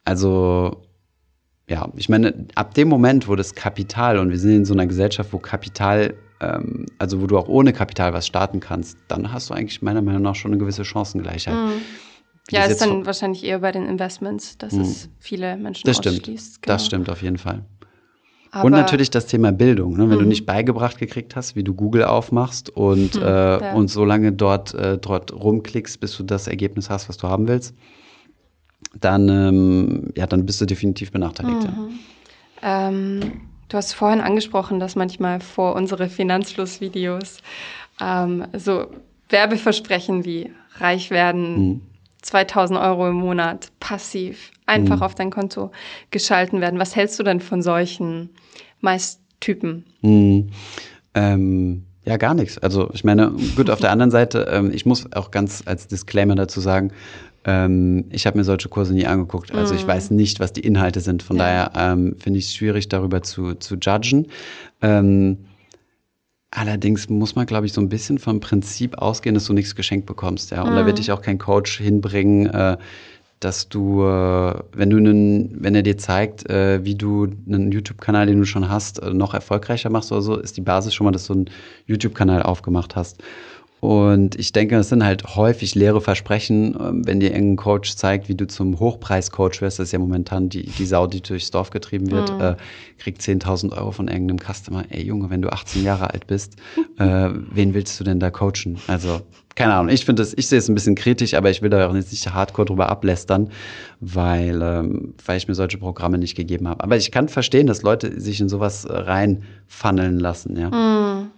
also 0.05 0.81
ja, 1.69 1.87
ich 1.95 2.09
meine, 2.09 2.47
ab 2.55 2.73
dem 2.73 2.87
Moment, 2.87 3.27
wo 3.27 3.35
das 3.35 3.53
Kapital 3.53 4.17
und 4.17 4.31
wir 4.31 4.39
sind 4.39 4.51
in 4.51 4.65
so 4.65 4.73
einer 4.73 4.87
Gesellschaft, 4.87 5.31
wo 5.31 5.37
Kapital, 5.37 6.15
ähm, 6.41 6.87
also 6.97 7.21
wo 7.21 7.27
du 7.27 7.37
auch 7.37 7.47
ohne 7.47 7.73
Kapital 7.73 8.11
was 8.11 8.25
starten 8.25 8.59
kannst, 8.59 8.97
dann 9.07 9.31
hast 9.31 9.49
du 9.49 9.53
eigentlich 9.53 9.83
meiner 9.83 10.01
Meinung 10.01 10.23
nach 10.23 10.35
schon 10.35 10.51
eine 10.51 10.59
gewisse 10.59 10.83
Chancengleichheit. 10.83 11.53
Mm. 11.53 11.81
Ja, 12.51 12.63
ist 12.65 12.81
dann 12.81 13.05
wahrscheinlich 13.05 13.43
eher 13.43 13.59
bei 13.59 13.71
den 13.71 13.85
Investments, 13.85 14.57
dass 14.57 14.73
mm. 14.73 14.81
es 14.81 15.09
viele 15.19 15.57
Menschen 15.57 15.85
das 15.85 15.97
stimmt. 15.97 16.23
Genau. 16.23 16.37
Das 16.61 16.85
stimmt 16.85 17.09
auf 17.09 17.21
jeden 17.21 17.37
Fall. 17.37 17.63
Aber 18.51 18.65
und 18.65 18.71
natürlich 18.71 19.11
das 19.11 19.27
Thema 19.27 19.51
Bildung. 19.51 19.93
Ne? 19.93 20.09
Wenn 20.09 20.17
mhm. 20.17 20.23
du 20.23 20.27
nicht 20.27 20.45
beigebracht 20.45 20.97
gekriegt 20.97 21.35
hast, 21.35 21.55
wie 21.55 21.63
du 21.63 21.73
Google 21.75 22.03
aufmachst 22.03 22.69
und, 22.69 23.15
mhm, 23.15 23.21
äh, 23.21 23.25
ja. 23.25 23.73
und 23.73 23.89
so 23.89 24.03
lange 24.05 24.31
dort, 24.31 24.73
äh, 24.73 24.97
dort 24.97 25.31
rumklickst, 25.31 25.99
bis 25.99 26.17
du 26.17 26.23
das 26.23 26.47
Ergebnis 26.47 26.89
hast, 26.89 27.09
was 27.09 27.17
du 27.17 27.27
haben 27.27 27.47
willst, 27.47 27.75
dann, 28.99 29.29
ähm, 29.29 30.13
ja, 30.15 30.25
dann 30.25 30.45
bist 30.45 30.61
du 30.61 30.65
definitiv 30.65 31.11
benachteiligt. 31.11 31.61
Mhm. 31.61 31.99
Ja. 32.61 32.89
Ähm, 32.89 33.19
du 33.67 33.77
hast 33.77 33.93
vorhin 33.93 34.19
angesprochen, 34.19 34.79
dass 34.79 34.95
manchmal 34.95 35.41
vor 35.41 35.75
unsere 35.75 36.09
Finanzflussvideos 36.09 37.41
ähm, 38.01 38.45
so 38.57 38.87
Werbeversprechen 39.29 40.25
wie 40.25 40.51
reich 40.79 41.11
werden, 41.11 41.81
2000 42.21 42.79
mhm. 42.79 42.85
Euro 42.85 43.09
im 43.09 43.15
Monat 43.15 43.71
passiv 43.79 44.51
einfach 44.65 44.97
mhm. 44.97 45.03
auf 45.03 45.15
dein 45.15 45.31
Konto 45.31 45.71
geschalten 46.11 46.61
werden. 46.61 46.79
Was 46.79 46.95
hältst 46.95 47.19
du 47.19 47.23
denn 47.23 47.39
von 47.39 47.61
solchen 47.61 48.29
meist 48.81 49.21
Typen? 49.39 49.85
Mhm. 50.01 50.49
Ähm, 51.13 51.85
ja, 52.05 52.17
gar 52.17 52.33
nichts. 52.33 52.57
Also 52.57 52.89
ich 52.93 53.03
meine, 53.03 53.31
gut, 53.55 53.69
auf 53.69 53.79
der 53.79 53.91
anderen 53.91 54.11
Seite, 54.11 54.47
ähm, 54.51 54.71
ich 54.73 54.85
muss 54.85 55.11
auch 55.13 55.31
ganz 55.31 55.63
als 55.65 55.87
Disclaimer 55.87 56.35
dazu 56.35 56.59
sagen, 56.59 56.91
ähm, 57.45 58.05
ich 58.09 58.25
habe 58.25 58.37
mir 58.37 58.43
solche 58.43 58.69
Kurse 58.69 58.93
nie 58.93 59.05
angeguckt. 59.05 59.53
Also 59.53 59.73
ich 59.73 59.83
mhm. 59.83 59.89
weiß 59.89 60.11
nicht, 60.11 60.39
was 60.39 60.53
die 60.53 60.61
Inhalte 60.61 60.99
sind. 60.99 61.23
Von 61.23 61.37
ja. 61.37 61.69
daher 61.69 61.93
ähm, 61.93 62.15
finde 62.19 62.39
ich 62.39 62.45
es 62.45 62.53
schwierig, 62.53 62.89
darüber 62.89 63.21
zu, 63.21 63.55
zu 63.55 63.75
judgen. 63.75 64.27
Ähm, 64.81 65.45
allerdings 66.51 67.09
muss 67.09 67.35
man, 67.35 67.45
glaube 67.45 67.65
ich, 67.65 67.73
so 67.73 67.81
ein 67.81 67.89
bisschen 67.89 68.17
vom 68.17 68.39
Prinzip 68.39 68.97
ausgehen, 68.97 69.33
dass 69.33 69.45
du 69.45 69.53
nichts 69.53 69.75
geschenkt 69.75 70.05
bekommst. 70.05 70.51
Ja? 70.51 70.63
Und 70.63 70.71
mhm. 70.71 70.75
da 70.75 70.85
wird 70.85 70.97
dich 70.97 71.11
auch 71.11 71.21
kein 71.21 71.37
Coach 71.37 71.77
hinbringen, 71.77 72.47
äh, 72.47 72.77
dass 73.39 73.69
du, 73.69 74.03
äh, 74.03 74.53
wenn 74.73 74.89
du 74.89 74.97
einen, 74.97 75.63
wenn 75.63 75.75
er 75.75 75.83
dir 75.83 75.97
zeigt, 75.97 76.49
äh, 76.49 76.83
wie 76.83 76.95
du 76.95 77.27
einen 77.47 77.71
YouTube-Kanal, 77.71 78.27
den 78.27 78.39
du 78.39 78.45
schon 78.45 78.69
hast, 78.69 78.99
äh, 78.99 79.13
noch 79.13 79.33
erfolgreicher 79.33 79.89
machst 79.89 80.11
oder 80.11 80.21
so, 80.21 80.37
ist 80.37 80.57
die 80.57 80.61
Basis 80.61 80.93
schon 80.93 81.05
mal, 81.05 81.11
dass 81.11 81.27
du 81.27 81.33
einen 81.33 81.49
YouTube-Kanal 81.85 82.43
aufgemacht 82.43 82.95
hast. 82.95 83.23
Und 83.79 84.35
ich 84.35 84.51
denke, 84.51 84.75
das 84.75 84.89
sind 84.89 85.05
halt 85.05 85.35
häufig 85.35 85.73
leere 85.73 86.01
Versprechen, 86.01 86.75
ähm, 86.79 87.07
wenn 87.07 87.19
dir 87.19 87.31
irgendein 87.31 87.55
Coach 87.55 87.95
zeigt, 87.95 88.27
wie 88.27 88.35
du 88.35 88.45
zum 88.45 88.79
Hochpreis-Coach 88.79 89.61
wirst. 89.61 89.79
Das 89.79 89.87
ist 89.87 89.91
ja 89.93 89.99
momentan 89.99 90.49
die, 90.49 90.63
die 90.63 90.85
Sau, 90.85 91.07
die 91.07 91.21
durchs 91.21 91.51
Dorf 91.51 91.69
getrieben 91.69 92.11
wird, 92.11 92.33
mhm. 92.33 92.41
äh, 92.41 92.55
kriegt 92.97 93.21
10.000 93.21 93.71
Euro 93.77 93.91
von 93.91 94.09
irgendeinem 94.09 94.39
Customer. 94.39 94.83
Ey 94.89 95.03
Junge, 95.03 95.29
wenn 95.29 95.41
du 95.41 95.49
18 95.49 95.83
Jahre 95.83 96.11
alt 96.11 96.27
bist, 96.27 96.55
äh, 96.97 97.29
wen 97.51 97.73
willst 97.73 97.97
du 97.99 98.03
denn 98.03 98.19
da 98.19 98.31
coachen? 98.31 98.77
Also, 98.87 99.21
keine 99.55 99.73
Ahnung. 99.73 99.93
Ich 99.93 100.05
finde 100.05 100.23
es, 100.23 100.37
ich 100.37 100.47
sehe 100.47 100.59
es 100.59 100.67
ein 100.67 100.75
bisschen 100.75 100.95
kritisch, 100.95 101.33
aber 101.33 101.49
ich 101.49 101.61
will 101.61 101.69
da 101.69 101.89
auch 101.89 101.95
jetzt 101.95 102.11
nicht 102.11 102.33
hardcore 102.33 102.65
drüber 102.65 102.89
ablästern, 102.89 103.49
weil, 104.01 104.61
ähm, 104.61 105.13
weil 105.25 105.37
ich 105.37 105.47
mir 105.47 105.55
solche 105.55 105.77
Programme 105.77 106.17
nicht 106.17 106.35
gegeben 106.35 106.67
habe. 106.67 106.83
Aber 106.83 106.97
ich 106.97 107.11
kann 107.11 107.29
verstehen, 107.29 107.67
dass 107.67 107.81
Leute 107.81 108.19
sich 108.19 108.41
in 108.41 108.49
sowas 108.49 108.85
reinfunneln 108.89 110.19
lassen, 110.19 110.57
ja. 110.57 110.69
Mhm. 110.69 111.31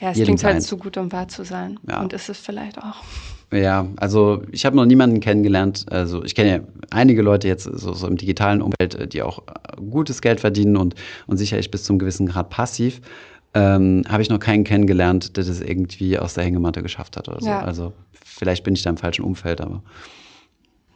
Ja, 0.00 0.10
es 0.10 0.20
klingt 0.20 0.42
halt 0.42 0.62
zu 0.62 0.76
gut, 0.78 0.96
um 0.96 1.12
wahr 1.12 1.28
zu 1.28 1.44
sein. 1.44 1.78
Ja. 1.88 2.00
Und 2.00 2.12
ist 2.12 2.28
es 2.28 2.38
vielleicht 2.38 2.78
auch. 2.78 2.96
Ja, 3.52 3.86
also 3.96 4.42
ich 4.50 4.64
habe 4.64 4.76
noch 4.76 4.86
niemanden 4.86 5.20
kennengelernt. 5.20 5.84
Also 5.90 6.24
ich 6.24 6.34
kenne 6.34 6.50
ja 6.50 6.60
einige 6.90 7.20
Leute 7.22 7.48
jetzt 7.48 7.64
so, 7.64 7.92
so, 7.92 8.06
im 8.06 8.16
digitalen 8.16 8.62
Umfeld, 8.62 9.12
die 9.12 9.22
auch 9.22 9.40
äh, 9.40 9.80
gutes 9.80 10.22
Geld 10.22 10.40
verdienen 10.40 10.76
und, 10.76 10.94
und 11.26 11.36
sicherlich 11.36 11.70
bis 11.70 11.84
zum 11.84 11.98
gewissen 11.98 12.26
Grad 12.26 12.48
passiv. 12.48 13.02
Ähm, 13.54 14.04
habe 14.08 14.22
ich 14.22 14.30
noch 14.30 14.38
keinen 14.38 14.64
kennengelernt, 14.64 15.36
der 15.36 15.44
das 15.44 15.60
irgendwie 15.60 16.18
aus 16.18 16.32
der 16.32 16.44
Hängematte 16.44 16.82
geschafft 16.82 17.18
hat 17.18 17.28
oder 17.28 17.40
so. 17.40 17.48
Ja. 17.48 17.60
Also 17.60 17.92
vielleicht 18.24 18.64
bin 18.64 18.74
ich 18.74 18.82
da 18.82 18.90
im 18.90 18.96
falschen 18.96 19.24
Umfeld, 19.24 19.60
aber. 19.60 19.82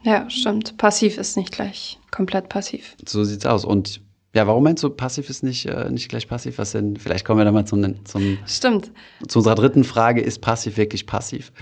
Ja, 0.02 0.30
stimmt. 0.30 0.78
Passiv 0.78 1.18
ist 1.18 1.36
nicht 1.36 1.52
gleich 1.52 1.98
komplett 2.10 2.48
passiv. 2.48 2.96
So 3.06 3.24
sieht's 3.24 3.44
aus. 3.44 3.66
Und 3.66 4.00
ja, 4.36 4.46
warum 4.46 4.64
meinst 4.64 4.84
du, 4.84 4.90
passiv 4.90 5.30
ist 5.30 5.42
nicht, 5.42 5.64
äh, 5.64 5.88
nicht 5.90 6.10
gleich 6.10 6.28
passiv? 6.28 6.58
Was 6.58 6.72
denn? 6.72 6.96
Vielleicht 6.96 7.24
kommen 7.24 7.40
wir 7.40 7.44
da 7.46 7.52
mal 7.52 7.64
zum, 7.64 8.04
zum, 8.04 8.36
Stimmt. 8.46 8.90
zu 9.26 9.38
unserer 9.38 9.54
dritten 9.54 9.82
Frage. 9.82 10.20
Ist 10.20 10.42
passiv 10.42 10.76
wirklich 10.76 11.06
passiv? 11.06 11.52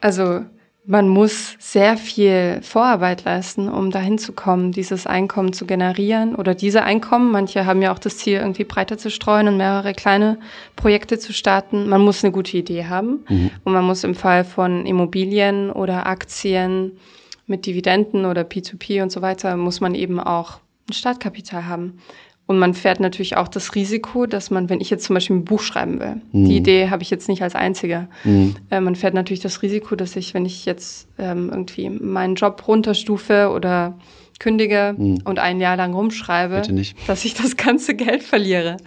Also, 0.00 0.40
man 0.86 1.06
muss 1.06 1.54
sehr 1.60 1.96
viel 1.96 2.58
Vorarbeit 2.62 3.22
leisten, 3.24 3.68
um 3.68 3.92
dahin 3.92 4.18
zu 4.18 4.32
kommen, 4.32 4.72
dieses 4.72 5.06
Einkommen 5.06 5.52
zu 5.52 5.66
generieren 5.66 6.34
oder 6.34 6.56
diese 6.56 6.82
Einkommen. 6.82 7.30
Manche 7.30 7.64
haben 7.64 7.80
ja 7.80 7.92
auch 7.92 7.98
das 8.00 8.18
Ziel, 8.18 8.38
irgendwie 8.38 8.64
breiter 8.64 8.98
zu 8.98 9.08
streuen 9.08 9.46
und 9.46 9.56
mehrere 9.56 9.92
kleine 9.92 10.40
Projekte 10.74 11.20
zu 11.20 11.32
starten. 11.32 11.88
Man 11.88 12.00
muss 12.00 12.24
eine 12.24 12.32
gute 12.32 12.56
Idee 12.56 12.86
haben 12.86 13.24
mhm. 13.28 13.50
und 13.62 13.72
man 13.72 13.84
muss 13.84 14.02
im 14.02 14.16
Fall 14.16 14.42
von 14.42 14.84
Immobilien 14.84 15.70
oder 15.70 16.06
Aktien 16.06 16.98
mit 17.46 17.66
Dividenden 17.66 18.24
oder 18.24 18.42
P2P 18.42 19.00
und 19.00 19.12
so 19.12 19.22
weiter, 19.22 19.56
muss 19.56 19.80
man 19.80 19.94
eben 19.94 20.18
auch 20.18 20.58
ein 20.90 20.92
Startkapital 20.92 21.66
haben. 21.66 21.98
Und 22.46 22.58
man 22.58 22.74
fährt 22.74 22.98
natürlich 22.98 23.36
auch 23.36 23.46
das 23.46 23.76
Risiko, 23.76 24.26
dass 24.26 24.50
man, 24.50 24.68
wenn 24.68 24.80
ich 24.80 24.90
jetzt 24.90 25.04
zum 25.04 25.14
Beispiel 25.14 25.36
ein 25.36 25.44
Buch 25.44 25.60
schreiben 25.60 26.00
will, 26.00 26.20
mhm. 26.32 26.48
die 26.48 26.56
Idee 26.56 26.90
habe 26.90 27.00
ich 27.02 27.08
jetzt 27.08 27.28
nicht 27.28 27.42
als 27.42 27.54
einzige. 27.54 28.08
Mhm. 28.24 28.56
Äh, 28.70 28.80
man 28.80 28.96
fährt 28.96 29.14
natürlich 29.14 29.38
das 29.38 29.62
Risiko, 29.62 29.94
dass 29.94 30.16
ich, 30.16 30.34
wenn 30.34 30.44
ich 30.44 30.66
jetzt 30.66 31.06
ähm, 31.16 31.48
irgendwie 31.50 31.88
meinen 31.88 32.34
Job 32.34 32.66
runterstufe 32.66 33.50
oder 33.54 33.96
kündige 34.40 34.96
mhm. 34.98 35.20
und 35.24 35.38
ein 35.38 35.60
Jahr 35.60 35.76
lang 35.76 35.94
rumschreibe, 35.94 36.62
dass 37.06 37.24
ich 37.24 37.34
das 37.34 37.56
ganze 37.56 37.94
Geld 37.94 38.24
verliere. 38.24 38.78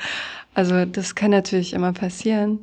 Also 0.53 0.83
das 0.83 1.15
kann 1.15 1.31
natürlich 1.31 1.73
immer 1.73 1.93
passieren. 1.93 2.59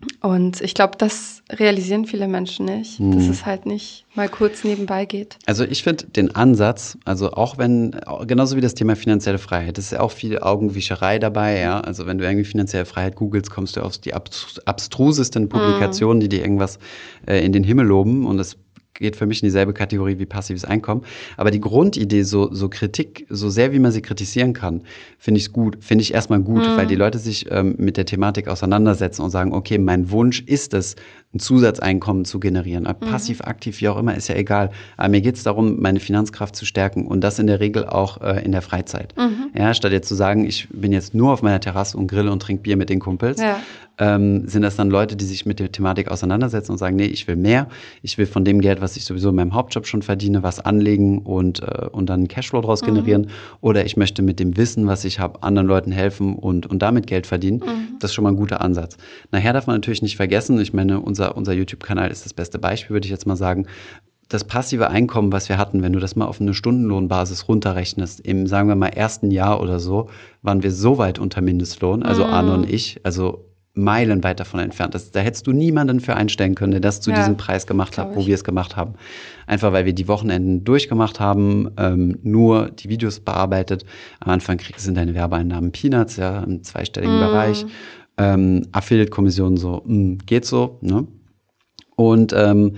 Mhm. 0.00 0.06
Und 0.28 0.60
ich 0.60 0.74
glaube, 0.74 0.96
das 0.98 1.42
realisieren 1.50 2.04
viele 2.04 2.28
Menschen 2.28 2.66
nicht, 2.66 3.00
mhm. 3.00 3.12
dass 3.12 3.28
es 3.28 3.46
halt 3.46 3.66
nicht 3.66 4.04
mal 4.14 4.28
kurz 4.28 4.64
nebenbei 4.64 5.04
geht. 5.04 5.36
Also 5.46 5.64
ich 5.64 5.82
finde 5.82 6.06
den 6.06 6.34
Ansatz, 6.34 6.98
also 7.04 7.32
auch 7.32 7.58
wenn, 7.58 7.96
genauso 8.26 8.56
wie 8.56 8.60
das 8.60 8.74
Thema 8.74 8.96
finanzielle 8.96 9.38
Freiheit, 9.38 9.78
ist 9.78 9.92
ja 9.92 10.00
auch 10.00 10.10
viel 10.12 10.38
Augenwischerei 10.38 11.18
dabei, 11.18 11.60
ja. 11.60 11.80
Also 11.80 12.06
wenn 12.06 12.18
du 12.18 12.24
irgendwie 12.24 12.44
finanzielle 12.44 12.84
Freiheit 12.86 13.16
googelst, 13.16 13.50
kommst 13.50 13.76
du 13.76 13.82
auf 13.82 13.98
die 13.98 14.14
abstrusesten 14.14 15.48
Publikationen, 15.48 16.18
mhm. 16.18 16.20
die 16.20 16.28
dir 16.28 16.42
irgendwas 16.42 16.78
äh, 17.26 17.44
in 17.44 17.52
den 17.52 17.64
Himmel 17.64 17.86
loben 17.86 18.26
und 18.26 18.36
das 18.36 18.56
geht 18.94 19.16
für 19.16 19.26
mich 19.26 19.42
in 19.42 19.46
dieselbe 19.46 19.74
Kategorie 19.74 20.18
wie 20.18 20.26
passives 20.26 20.64
Einkommen. 20.64 21.02
Aber 21.36 21.50
die 21.50 21.60
Grundidee, 21.60 22.22
so, 22.22 22.52
so 22.52 22.68
Kritik, 22.68 23.26
so 23.28 23.50
sehr 23.50 23.72
wie 23.72 23.78
man 23.78 23.92
sie 23.92 24.02
kritisieren 24.02 24.52
kann, 24.52 24.82
finde 25.18 25.40
ich 25.40 25.52
gut, 25.52 25.78
finde 25.80 26.02
ich 26.02 26.14
erstmal 26.14 26.40
gut, 26.40 26.62
mhm. 26.62 26.76
weil 26.76 26.86
die 26.86 26.94
Leute 26.94 27.18
sich 27.18 27.50
ähm, 27.50 27.74
mit 27.78 27.96
der 27.96 28.06
Thematik 28.06 28.48
auseinandersetzen 28.48 29.22
und 29.22 29.30
sagen, 29.30 29.52
okay, 29.52 29.78
mein 29.78 30.10
Wunsch 30.10 30.40
ist 30.42 30.74
es, 30.74 30.96
ein 31.34 31.40
Zusatzeinkommen 31.40 32.24
zu 32.24 32.40
generieren. 32.40 32.84
Mhm. 32.84 33.06
Passiv, 33.06 33.40
aktiv, 33.42 33.80
wie 33.80 33.88
auch 33.88 33.98
immer, 33.98 34.14
ist 34.14 34.28
ja 34.28 34.36
egal. 34.36 34.70
Aber 34.96 35.08
mir 35.08 35.20
geht 35.20 35.36
es 35.36 35.42
darum, 35.42 35.80
meine 35.80 36.00
Finanzkraft 36.00 36.54
zu 36.54 36.64
stärken 36.64 37.06
und 37.06 37.22
das 37.22 37.38
in 37.38 37.46
der 37.46 37.60
Regel 37.60 37.86
auch 37.86 38.20
äh, 38.20 38.44
in 38.44 38.52
der 38.52 38.62
Freizeit. 38.62 39.14
Mhm. 39.16 39.50
Ja, 39.56 39.74
statt 39.74 39.92
jetzt 39.92 40.08
zu 40.08 40.14
sagen, 40.14 40.44
ich 40.44 40.68
bin 40.70 40.92
jetzt 40.92 41.14
nur 41.14 41.32
auf 41.32 41.42
meiner 41.42 41.60
Terrasse 41.60 41.96
und 41.96 42.06
grille 42.06 42.30
und 42.30 42.40
trinke 42.40 42.62
Bier 42.62 42.76
mit 42.76 42.90
den 42.90 43.00
Kumpels, 43.00 43.40
ja. 43.40 43.58
ähm, 43.98 44.46
sind 44.48 44.62
das 44.62 44.76
dann 44.76 44.90
Leute, 44.90 45.16
die 45.16 45.24
sich 45.24 45.46
mit 45.46 45.60
der 45.60 45.70
Thematik 45.72 46.08
auseinandersetzen 46.08 46.72
und 46.72 46.78
sagen, 46.78 46.96
nee, 46.96 47.06
ich 47.06 47.26
will 47.26 47.36
mehr. 47.36 47.68
Ich 48.02 48.18
will 48.18 48.26
von 48.26 48.44
dem 48.44 48.60
Geld, 48.60 48.80
was 48.80 48.96
ich 48.96 49.04
sowieso 49.04 49.30
in 49.30 49.36
meinem 49.36 49.54
Hauptjob 49.54 49.86
schon 49.86 50.02
verdiene, 50.02 50.42
was 50.42 50.60
anlegen 50.60 51.18
und, 51.18 51.62
äh, 51.62 51.86
und 51.90 52.10
dann 52.10 52.28
Cashflow 52.28 52.60
daraus 52.60 52.82
mhm. 52.82 52.86
generieren. 52.86 53.30
Oder 53.60 53.84
ich 53.84 53.96
möchte 53.96 54.22
mit 54.22 54.40
dem 54.40 54.56
Wissen, 54.56 54.86
was 54.86 55.04
ich 55.04 55.18
habe, 55.18 55.42
anderen 55.42 55.66
Leuten 55.66 55.92
helfen 55.92 56.34
und, 56.36 56.66
und 56.66 56.80
damit 56.80 57.06
Geld 57.06 57.26
verdienen. 57.26 57.58
Mhm. 57.58 57.98
Das 57.98 58.10
ist 58.10 58.14
schon 58.14 58.24
mal 58.24 58.30
ein 58.30 58.36
guter 58.36 58.60
Ansatz. 58.60 58.96
Nachher 59.30 59.52
darf 59.52 59.66
man 59.66 59.76
natürlich 59.76 60.02
nicht 60.02 60.16
vergessen, 60.16 60.60
ich 60.60 60.72
meine, 60.72 61.00
unser 61.00 61.23
unser, 61.24 61.36
unser 61.36 61.52
YouTube-Kanal 61.52 62.10
ist 62.10 62.24
das 62.24 62.34
beste 62.34 62.58
Beispiel, 62.58 62.94
würde 62.94 63.06
ich 63.06 63.10
jetzt 63.10 63.26
mal 63.26 63.36
sagen. 63.36 63.66
Das 64.28 64.44
passive 64.44 64.88
Einkommen, 64.88 65.32
was 65.32 65.48
wir 65.48 65.58
hatten, 65.58 65.82
wenn 65.82 65.92
du 65.92 66.00
das 66.00 66.16
mal 66.16 66.26
auf 66.26 66.40
eine 66.40 66.54
Stundenlohnbasis 66.54 67.46
runterrechnest, 67.46 68.20
im, 68.20 68.46
sagen 68.46 68.68
wir 68.68 68.74
mal, 68.74 68.88
ersten 68.88 69.30
Jahr 69.30 69.60
oder 69.60 69.78
so, 69.78 70.08
waren 70.42 70.62
wir 70.62 70.72
so 70.72 70.98
weit 70.98 71.18
unter 71.18 71.42
Mindestlohn, 71.42 72.02
also 72.02 72.24
mm. 72.24 72.30
Arne 72.30 72.54
und 72.54 72.70
ich, 72.70 73.00
also 73.04 73.44
meilenweit 73.74 74.40
davon 74.40 74.60
entfernt. 74.60 74.94
Das, 74.94 75.10
da 75.10 75.20
hättest 75.20 75.46
du 75.46 75.52
niemanden 75.52 76.00
für 76.00 76.14
einstellen 76.14 76.54
können, 76.54 76.70
der 76.70 76.80
das 76.80 77.00
zu 77.00 77.10
ja, 77.10 77.16
diesem 77.16 77.36
Preis 77.36 77.66
gemacht 77.66 77.98
hat, 77.98 78.14
wo 78.14 78.24
wir 78.24 78.34
es 78.34 78.44
gemacht 78.44 78.76
haben. 78.76 78.94
Einfach 79.46 79.72
weil 79.72 79.84
wir 79.84 79.92
die 79.92 80.06
Wochenenden 80.08 80.64
durchgemacht 80.64 81.18
haben, 81.18 81.70
ähm, 81.76 82.18
nur 82.22 82.70
die 82.70 82.88
Videos 82.88 83.18
bearbeitet. 83.18 83.84
Am 84.20 84.30
Anfang 84.30 84.58
kriegst 84.58 84.86
du 84.86 84.92
deine 84.92 85.14
Werbeeinnahmen 85.14 85.72
Peanuts, 85.72 86.16
ja, 86.16 86.44
im 86.44 86.62
zweistelligen 86.62 87.18
mm. 87.18 87.20
Bereich 87.20 87.66
ähm, 88.18 88.66
Affiliate-Kommission 88.72 89.56
so, 89.56 89.82
mh, 89.84 89.94
hm, 89.94 90.18
geht 90.26 90.44
so. 90.44 90.78
Ne? 90.82 91.06
Und 91.96 92.32
ähm, 92.36 92.76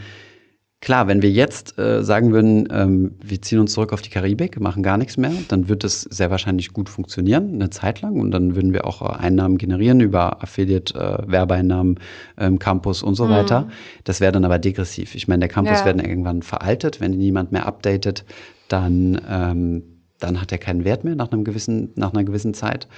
klar, 0.81 1.09
wenn 1.09 1.22
wir 1.22 1.31
jetzt 1.31 1.79
äh, 1.79 2.03
sagen 2.03 2.33
würden, 2.33 2.68
ähm, 2.70 3.16
wir 3.22 3.40
ziehen 3.42 3.59
uns 3.59 3.72
zurück 3.72 3.92
auf 3.92 4.03
die 4.03 4.11
Karibik, 4.11 4.61
machen 4.61 4.83
gar 4.83 4.99
nichts 4.99 5.16
mehr, 5.16 5.33
dann 5.49 5.68
wird 5.68 5.85
es 5.85 6.03
sehr 6.03 6.31
wahrscheinlich 6.31 6.72
gut 6.72 6.88
funktionieren, 6.88 7.55
eine 7.55 7.70
Zeit 7.70 8.03
lang. 8.03 8.20
Und 8.20 8.31
dann 8.31 8.55
würden 8.55 8.72
wir 8.72 8.87
auch 8.87 9.03
äh, 9.03 9.16
Einnahmen 9.16 9.59
generieren 9.59 10.01
über 10.01 10.42
Affiliate, 10.42 10.94
äh, 10.94 11.96
ähm, 12.38 12.59
Campus 12.59 13.03
und 13.03 13.14
so 13.14 13.27
mhm. 13.27 13.31
weiter. 13.31 13.68
Das 14.05 14.20
wäre 14.20 14.33
dann 14.33 14.44
aber 14.44 14.59
degressiv. 14.59 15.14
Ich 15.14 15.29
meine, 15.29 15.40
der 15.40 15.49
Campus 15.49 15.81
ja. 15.81 15.85
werden 15.87 16.05
irgendwann 16.05 16.42
veraltet, 16.42 17.01
wenn 17.01 17.12
niemand 17.12 17.53
mehr 17.53 17.66
updatet, 17.66 18.25
dann 18.68 19.20
ähm, 19.29 19.95
dann 20.18 20.40
hat 20.40 20.52
er 20.52 20.59
keinen 20.59 20.85
Wert 20.85 21.05
mehr 21.05 21.14
nach, 21.14 21.31
einem 21.31 21.44
gewissen, 21.44 21.92
nach 21.94 22.12
einer 22.12 22.24
gewissen 22.24 22.55
Zeit. 22.55 22.88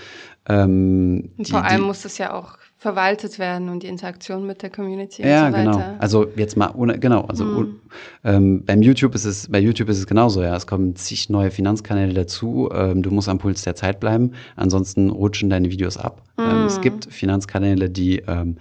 Ähm, 0.49 1.31
und 1.37 1.49
vor 1.49 1.63
die, 1.63 1.67
allem 1.67 1.83
muss 1.83 2.03
das 2.03 2.19
ja 2.19 2.33
auch 2.33 2.59
verwaltet 2.79 3.41
werden 3.41 3.69
und 3.69 3.83
die 3.83 3.89
Interaktion 3.89 4.47
mit 4.47 4.63
der 4.63 4.71
Community 4.71 5.23
ja, 5.23 5.47
und 5.47 5.53
so 5.53 5.59
weiter. 5.59 5.71
genau. 5.73 5.97
Also 5.99 6.27
jetzt 6.37 6.57
mal 6.57 6.71
ohne, 6.75 6.99
genau, 6.99 7.23
also 7.23 7.45
mhm. 7.45 7.81
ähm, 8.25 8.65
beim 8.65 8.83
YouTube 8.83 9.15
ist 9.17 9.25
es, 9.25 9.49
bei 9.51 9.59
YouTube 9.59 9.89
ist 9.89 9.99
es 9.99 10.07
genauso, 10.07 10.43
ja. 10.43 10.55
Es 10.55 10.67
kommen 10.67 10.95
zig 10.95 11.29
neue 11.29 11.51
Finanzkanäle 11.51 12.15
dazu. 12.15 12.69
Ähm, 12.73 13.03
du 13.03 13.11
musst 13.11 13.29
am 13.29 13.39
Puls 13.39 13.63
der 13.63 13.75
Zeit 13.75 13.99
bleiben, 13.99 14.33
ansonsten 14.55 15.11
rutschen 15.11 15.51
deine 15.51 15.71
Videos 15.71 15.97
ab. 15.97 16.23
Mhm. 16.37 16.45
Ähm, 16.45 16.67
es 16.67 16.79
mhm. 16.79 16.83
gibt 16.83 17.13
Finanzkanäle, 17.13 17.91
die 17.91 18.21
ähm, 18.21 18.57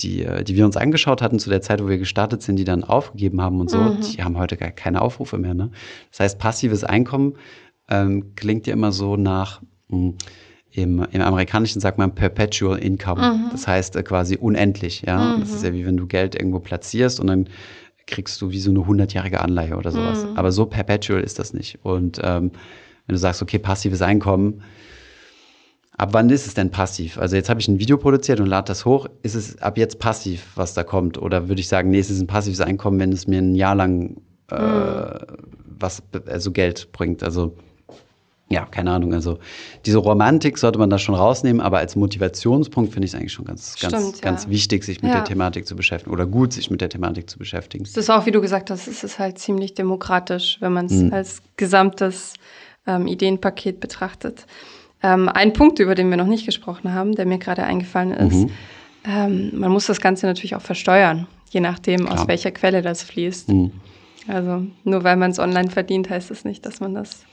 die, 0.00 0.24
äh, 0.24 0.42
die 0.42 0.56
wir 0.56 0.64
uns 0.64 0.76
angeschaut 0.76 1.22
hatten 1.22 1.38
zu 1.38 1.50
der 1.50 1.60
Zeit, 1.60 1.82
wo 1.82 1.88
wir 1.88 1.98
gestartet 1.98 2.42
sind, 2.42 2.56
die 2.56 2.64
dann 2.64 2.82
aufgegeben 2.84 3.40
haben 3.40 3.60
und 3.60 3.70
so, 3.70 3.78
mhm. 3.78 4.00
die 4.00 4.22
haben 4.24 4.36
heute 4.36 4.56
gar 4.56 4.70
keine 4.70 5.00
Aufrufe 5.00 5.38
mehr. 5.38 5.54
Ne? 5.54 5.70
Das 6.10 6.20
heißt, 6.20 6.38
passives 6.38 6.84
Einkommen 6.84 7.34
ähm, 7.88 8.34
klingt 8.36 8.66
ja 8.66 8.72
immer 8.72 8.92
so 8.92 9.16
nach, 9.16 9.60
mh, 9.88 9.98
hm, 9.98 10.16
im, 10.74 11.06
im 11.12 11.20
Amerikanischen 11.20 11.80
sagt 11.80 11.98
man 11.98 12.14
Perpetual 12.14 12.78
Income. 12.78 13.22
Mhm. 13.22 13.48
Das 13.52 13.66
heißt 13.66 13.94
äh, 13.94 14.02
quasi 14.02 14.36
unendlich. 14.36 15.02
Ja? 15.06 15.36
Mhm. 15.36 15.40
Das 15.40 15.50
ist 15.50 15.62
ja 15.62 15.72
wie 15.72 15.86
wenn 15.86 15.96
du 15.96 16.06
Geld 16.06 16.34
irgendwo 16.34 16.58
platzierst 16.58 17.20
und 17.20 17.28
dann 17.28 17.48
kriegst 18.06 18.42
du 18.42 18.50
wie 18.50 18.58
so 18.58 18.70
eine 18.70 18.80
100-jährige 18.80 19.40
Anleihe 19.40 19.76
oder 19.76 19.92
sowas. 19.92 20.24
Mhm. 20.24 20.36
Aber 20.36 20.50
so 20.50 20.66
perpetual 20.66 21.20
ist 21.20 21.38
das 21.38 21.54
nicht. 21.54 21.78
Und 21.84 22.20
ähm, 22.22 22.50
wenn 23.06 23.14
du 23.14 23.18
sagst, 23.18 23.40
okay, 23.40 23.58
passives 23.58 24.02
Einkommen, 24.02 24.62
ab 25.96 26.08
wann 26.12 26.28
ist 26.28 26.46
es 26.46 26.54
denn 26.54 26.70
passiv? 26.70 27.18
Also 27.18 27.36
jetzt 27.36 27.48
habe 27.48 27.60
ich 27.60 27.68
ein 27.68 27.78
Video 27.78 27.96
produziert 27.96 28.40
und 28.40 28.46
lade 28.46 28.66
das 28.66 28.84
hoch. 28.84 29.06
Ist 29.22 29.36
es 29.36 29.62
ab 29.62 29.78
jetzt 29.78 30.00
passiv, 30.00 30.44
was 30.56 30.74
da 30.74 30.82
kommt? 30.82 31.18
Oder 31.18 31.48
würde 31.48 31.60
ich 31.60 31.68
sagen, 31.68 31.90
nee, 31.90 32.00
es 32.00 32.10
ist 32.10 32.20
ein 32.20 32.26
passives 32.26 32.60
Einkommen, 32.60 32.98
wenn 32.98 33.12
es 33.12 33.28
mir 33.28 33.38
ein 33.38 33.54
Jahr 33.54 33.76
lang 33.76 34.16
äh, 34.50 34.56
mhm. 34.56 35.18
was, 35.78 36.02
also 36.26 36.50
Geld 36.50 36.90
bringt? 36.90 37.22
Also 37.22 37.56
ja, 38.54 38.66
keine 38.66 38.92
Ahnung. 38.92 39.12
Also 39.12 39.38
diese 39.84 39.98
Romantik 39.98 40.58
sollte 40.58 40.78
man 40.78 40.88
da 40.88 40.98
schon 40.98 41.16
rausnehmen, 41.16 41.60
aber 41.60 41.78
als 41.78 41.96
Motivationspunkt 41.96 42.92
finde 42.92 43.06
ich 43.06 43.12
es 43.12 43.18
eigentlich 43.18 43.32
schon 43.32 43.44
ganz, 43.44 43.76
ganz, 43.80 43.94
Stimmt, 43.94 44.22
ganz 44.22 44.44
ja. 44.44 44.50
wichtig, 44.50 44.84
sich 44.84 45.02
mit 45.02 45.10
ja. 45.10 45.18
der 45.18 45.24
Thematik 45.24 45.66
zu 45.66 45.74
beschäftigen 45.74 46.12
oder 46.12 46.24
gut, 46.24 46.52
sich 46.52 46.70
mit 46.70 46.80
der 46.80 46.88
Thematik 46.88 47.28
zu 47.28 47.38
beschäftigen. 47.38 47.84
Das 47.84 47.96
ist 47.96 48.10
auch, 48.10 48.26
wie 48.26 48.30
du 48.30 48.40
gesagt 48.40 48.70
hast, 48.70 48.86
es 48.86 49.02
ist 49.02 49.18
halt 49.18 49.38
ziemlich 49.38 49.74
demokratisch, 49.74 50.58
wenn 50.60 50.72
man 50.72 50.86
es 50.86 50.92
mhm. 50.92 51.12
als 51.12 51.42
gesamtes 51.56 52.34
ähm, 52.86 53.08
Ideenpaket 53.08 53.80
betrachtet. 53.80 54.46
Ähm, 55.02 55.28
ein 55.28 55.52
Punkt, 55.52 55.80
über 55.80 55.96
den 55.96 56.08
wir 56.10 56.16
noch 56.16 56.26
nicht 56.26 56.46
gesprochen 56.46 56.94
haben, 56.94 57.16
der 57.16 57.26
mir 57.26 57.38
gerade 57.38 57.64
eingefallen 57.64 58.12
ist, 58.12 58.36
mhm. 58.36 58.50
ähm, 59.04 59.50
man 59.54 59.72
muss 59.72 59.86
das 59.86 60.00
Ganze 60.00 60.26
natürlich 60.26 60.54
auch 60.54 60.62
versteuern, 60.62 61.26
je 61.50 61.60
nachdem, 61.60 62.06
Klar. 62.06 62.20
aus 62.20 62.28
welcher 62.28 62.52
Quelle 62.52 62.82
das 62.82 63.02
fließt. 63.02 63.48
Mhm. 63.48 63.72
Also 64.28 64.64
nur 64.84 65.02
weil 65.02 65.16
man 65.16 65.32
es 65.32 65.40
online 65.40 65.70
verdient, 65.70 66.08
heißt 66.08 66.30
es 66.30 66.38
das 66.38 66.44
nicht, 66.44 66.64
dass 66.64 66.78
man 66.78 66.94
das 66.94 67.24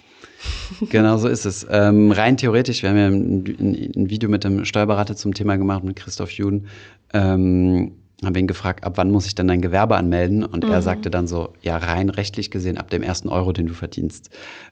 Genau 0.89 1.17
so 1.17 1.27
ist 1.27 1.45
es. 1.45 1.67
Ähm, 1.69 2.12
rein 2.12 2.38
theoretisch, 2.38 2.82
wir 2.82 2.89
haben 2.89 2.97
ja 2.97 3.08
ein, 3.08 3.91
ein, 3.95 4.10
Video 4.10 4.30
mit 4.30 4.43
dem 4.43 4.65
Steuerberater 4.65 5.15
zum 5.15 5.34
Thema 5.34 5.58
gemacht, 5.58 5.84
mit 5.84 5.95
Christoph 5.95 6.32
Juden. 6.32 6.67
Ähm, 7.13 7.91
haben 8.23 8.36
wir 8.36 8.39
ihn 8.39 8.47
gefragt, 8.47 8.84
ab 8.84 8.93
wann 8.97 9.10
muss 9.10 9.25
ich 9.25 9.34
dann 9.34 9.47
dein 9.47 9.62
Gewerbe 9.62 9.95
anmelden? 9.95 10.43
Und 10.43 10.63
mhm. 10.63 10.71
er 10.71 10.82
sagte 10.82 11.10
dann 11.10 11.27
so, 11.27 11.54
ja, 11.62 11.77
rein 11.77 12.10
rechtlich 12.10 12.51
gesehen, 12.51 12.77
ab 12.77 12.89
dem 12.91 13.01
ersten 13.01 13.30
Euro, 13.30 13.51
den 13.51 13.65
du 13.65 13.73
verdienst. 13.73 14.30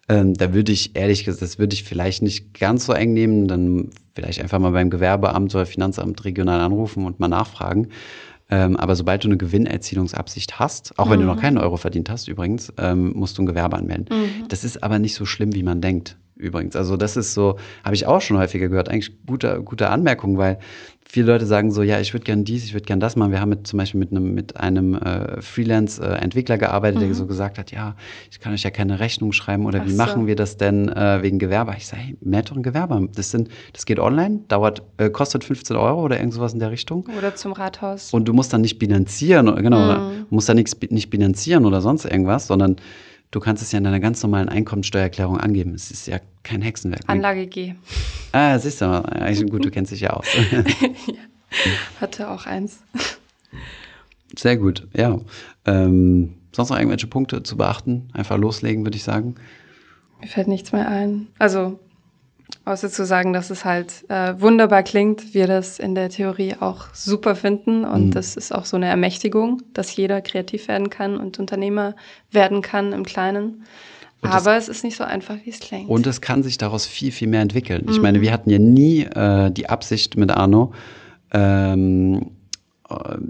Ähm, 0.07 0.35
da 0.35 0.53
würde 0.53 0.71
ich 0.71 0.95
ehrlich 0.95 1.25
gesagt, 1.25 1.41
das 1.41 1.57
würde 1.57 1.73
ich 1.73 1.83
vielleicht 1.83 2.21
nicht 2.21 2.53
ganz 2.59 2.85
so 2.85 2.93
eng 2.93 3.13
nehmen, 3.13 3.47
dann 3.47 3.89
vielleicht 4.13 4.41
einfach 4.41 4.59
mal 4.59 4.71
beim 4.71 4.91
Gewerbeamt 4.91 5.53
oder 5.55 5.65
Finanzamt 5.65 6.25
regional 6.25 6.59
anrufen 6.61 7.05
und 7.05 7.19
mal 7.19 7.27
nachfragen. 7.27 7.87
Ähm, 8.49 8.77
aber 8.77 8.95
sobald 8.95 9.23
du 9.23 9.27
eine 9.27 9.37
Gewinnerzielungsabsicht 9.37 10.59
hast, 10.59 10.97
auch 10.97 11.09
wenn 11.09 11.19
du 11.19 11.25
noch 11.25 11.35
mhm. 11.35 11.41
keinen 11.41 11.57
Euro 11.59 11.77
verdient 11.77 12.09
hast 12.09 12.27
übrigens, 12.27 12.73
ähm, 12.77 13.13
musst 13.15 13.37
du 13.37 13.43
ein 13.43 13.45
Gewerbe 13.45 13.77
anmelden. 13.77 14.05
Mhm. 14.09 14.47
Das 14.47 14.63
ist 14.63 14.83
aber 14.83 14.97
nicht 14.97 15.13
so 15.13 15.25
schlimm, 15.25 15.53
wie 15.53 15.63
man 15.63 15.81
denkt 15.81 16.17
übrigens. 16.35 16.75
Also 16.75 16.97
das 16.97 17.17
ist 17.17 17.33
so, 17.33 17.57
habe 17.83 17.95
ich 17.95 18.07
auch 18.07 18.21
schon 18.21 18.37
häufiger 18.37 18.69
gehört, 18.69 18.89
eigentlich 18.89 19.25
gute, 19.25 19.61
gute 19.61 19.89
Anmerkung, 19.89 20.37
weil 20.37 20.57
viele 21.11 21.31
Leute 21.31 21.47
sagen 21.47 21.71
so, 21.71 21.81
ja, 21.81 21.99
ich 21.99 22.13
würde 22.13 22.23
gern 22.23 22.43
dies, 22.43 22.63
ich 22.63 22.73
würde 22.73 22.85
gern 22.85 22.99
das 22.99 23.15
machen. 23.15 23.31
Wir 23.31 23.41
haben 23.41 23.49
mit, 23.49 23.65
zum 23.65 23.77
Beispiel 23.77 23.99
mit 23.99 24.11
einem, 24.11 24.35
mit 24.35 24.57
einem 24.57 24.93
äh, 24.93 25.41
Freelance-Entwickler 25.41 26.59
gearbeitet, 26.59 27.01
mhm. 27.01 27.05
der 27.07 27.15
so 27.15 27.25
gesagt 27.25 27.57
hat, 27.57 27.71
ja, 27.71 27.95
ich 28.29 28.39
kann 28.39 28.53
euch 28.53 28.61
ja 28.61 28.69
keine 28.69 28.99
Rechnung 28.99 29.31
schreiben 29.31 29.65
oder 29.65 29.79
Ach 29.81 29.87
wie 29.87 29.91
so. 29.91 29.97
machen 29.97 30.27
wir 30.27 30.35
das 30.35 30.57
denn 30.57 30.87
äh, 30.87 31.23
wegen 31.23 31.39
Gewerbe? 31.39 31.73
Ich 31.75 31.87
sage, 31.87 32.03
hey, 32.03 32.17
meldet 32.21 32.51
doch 32.51 32.57
ein 32.57 32.63
Gewerbe. 32.63 33.09
Das, 33.15 33.31
sind, 33.31 33.49
das 33.73 33.87
geht 33.87 33.99
online, 33.99 34.41
dauert, 34.49 34.83
äh, 34.97 35.09
kostet 35.09 35.43
15 35.43 35.75
Euro 35.75 36.03
oder 36.03 36.17
irgend 36.17 36.35
sowas 36.35 36.53
in 36.53 36.59
der 36.59 36.69
Richtung. 36.69 37.07
Oder 37.17 37.33
zum 37.35 37.53
Rathaus. 37.53 38.13
Und 38.13 38.27
du 38.27 38.33
musst 38.33 38.53
dann 38.53 38.61
nicht 38.61 38.77
bilanzieren, 38.77 39.47
genau, 39.55 40.09
mhm. 40.09 40.25
musst 40.29 40.47
dann 40.47 40.57
nichts 40.57 40.77
nicht 40.89 41.09
bilanzieren 41.09 41.65
oder 41.65 41.81
sonst 41.81 42.05
irgendwas, 42.05 42.45
sondern 42.45 42.75
Du 43.31 43.39
kannst 43.39 43.61
es 43.61 43.71
ja 43.71 43.77
in 43.77 43.83
deiner 43.83 43.99
ganz 43.99 44.23
normalen 44.23 44.49
Einkommensteuererklärung 44.49 45.37
angeben. 45.37 45.75
Es 45.75 45.91
ist 45.91 46.07
ja 46.07 46.19
kein 46.41 46.61
Hexenwerk. 46.61 47.03
Anlage 47.07 47.45
G. 47.45 47.75
Ah, 48.31 48.57
siehst 48.57 48.81
du 48.81 48.85
mal. 48.85 49.35
Gut, 49.49 49.65
du 49.65 49.69
kennst 49.71 49.91
dich 49.91 50.01
ja 50.01 50.11
aus. 50.11 50.25
ja. 51.07 51.13
Hatte 52.01 52.29
auch 52.29 52.45
eins. 52.47 52.79
Sehr 54.35 54.57
gut, 54.57 54.87
ja. 54.95 55.19
Ähm, 55.65 56.35
sonst 56.51 56.69
noch 56.69 56.77
irgendwelche 56.77 57.07
Punkte 57.07 57.43
zu 57.43 57.57
beachten? 57.57 58.09
Einfach 58.13 58.37
loslegen, 58.37 58.83
würde 58.83 58.97
ich 58.97 59.03
sagen. 59.03 59.35
Mir 60.21 60.27
fällt 60.27 60.47
nichts 60.47 60.71
mehr 60.71 60.87
ein. 60.87 61.27
Also 61.37 61.79
Außer 62.69 62.91
zu 62.91 63.03
sagen, 63.03 63.33
dass 63.33 63.49
es 63.49 63.65
halt 63.65 64.07
äh, 64.09 64.39
wunderbar 64.39 64.83
klingt, 64.83 65.33
wir 65.33 65.47
das 65.47 65.79
in 65.79 65.95
der 65.95 66.09
Theorie 66.09 66.55
auch 66.59 66.93
super 66.93 67.35
finden 67.35 67.83
und 67.83 68.05
mhm. 68.07 68.11
das 68.11 68.35
ist 68.35 68.53
auch 68.53 68.65
so 68.65 68.77
eine 68.77 68.85
Ermächtigung, 68.85 69.63
dass 69.73 69.95
jeder 69.95 70.21
kreativ 70.21 70.67
werden 70.67 70.91
kann 70.91 71.17
und 71.17 71.39
Unternehmer 71.39 71.95
werden 72.29 72.61
kann 72.61 72.93
im 72.93 73.07
Kleinen. 73.07 73.63
Und 74.21 74.29
Aber 74.29 74.55
es 74.55 74.69
ist 74.69 74.83
nicht 74.83 74.97
so 74.97 75.03
einfach, 75.03 75.37
wie 75.43 75.49
es 75.49 75.59
klingt. 75.59 75.89
Und 75.89 76.05
es 76.05 76.21
kann 76.21 76.43
sich 76.43 76.59
daraus 76.59 76.85
viel, 76.85 77.11
viel 77.11 77.27
mehr 77.27 77.41
entwickeln. 77.41 77.85
Mhm. 77.85 77.91
Ich 77.91 78.01
meine, 78.01 78.21
wir 78.21 78.31
hatten 78.31 78.51
ja 78.51 78.59
nie 78.59 79.01
äh, 79.01 79.49
die 79.49 79.67
Absicht 79.67 80.15
mit 80.15 80.29
Arno, 80.29 80.71
ähm, 81.31 82.17
äh, 82.17 82.25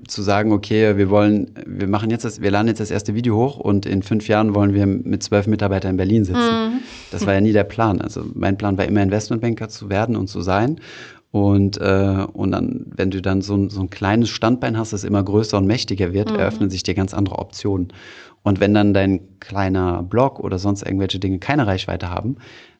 zu 0.08 0.22
sagen, 0.22 0.54
okay, 0.54 0.96
wir 0.98 1.10
wollen, 1.10 1.52
wir 1.66 1.88
machen 1.88 2.10
jetzt 2.10 2.24
das, 2.24 2.42
wir 2.42 2.50
laden 2.50 2.68
jetzt 2.68 2.80
das 2.80 2.92
erste 2.92 3.14
Video 3.14 3.36
hoch 3.36 3.58
und 3.58 3.86
in 3.86 4.04
fünf 4.04 4.28
Jahren 4.28 4.56
wollen 4.56 4.74
wir 4.74 4.86
mit 4.86 5.22
zwölf 5.22 5.48
Mitarbeitern 5.48 5.92
in 5.92 5.98
Berlin 5.98 6.24
sitzen. 6.24 6.40
Mhm. 6.40 6.80
Das 7.12 7.26
war 7.26 7.34
ja 7.34 7.42
nie 7.42 7.52
der 7.52 7.66
Plan. 7.66 8.00
Also 8.00 8.24
mein 8.34 8.58
Plan 8.58 8.78
war 8.78 8.86
immer 8.86 9.04
Investmentbanker 9.04 9.68
zu 9.68 9.90
werden 9.90 10.16
und 10.16 10.28
zu 10.28 10.42
sein. 10.42 10.80
Und, 11.32 11.78
äh, 11.78 12.26
und 12.34 12.52
dann, 12.52 12.86
wenn 12.96 13.12
du 13.12 13.22
dann 13.22 13.42
so, 13.42 13.70
so 13.70 13.82
ein 13.82 13.90
kleines 13.90 14.30
Standbein 14.30 14.78
hast, 14.78 14.94
das 14.94 15.04
immer 15.04 15.22
größer 15.22 15.58
und 15.58 15.68
mächtiger 15.68 16.14
wird, 16.14 16.32
mhm. 16.32 16.40
eröffnen 16.40 16.70
sich 16.70 16.84
dir 16.84 16.96
ganz 16.96 17.14
andere 17.14 17.38
Optionen. 17.38 17.90
Und 18.42 18.60
wenn 18.60 18.74
dann 18.74 18.94
dein 18.94 19.40
kleiner 19.40 20.02
Blog 20.02 20.40
oder 20.40 20.58
sonst 20.58 20.84
irgendwelche 20.84 21.20
Dinge 21.20 21.40
keine 21.40 21.68
Reichweite 21.68 22.10
haben, 22.10 22.38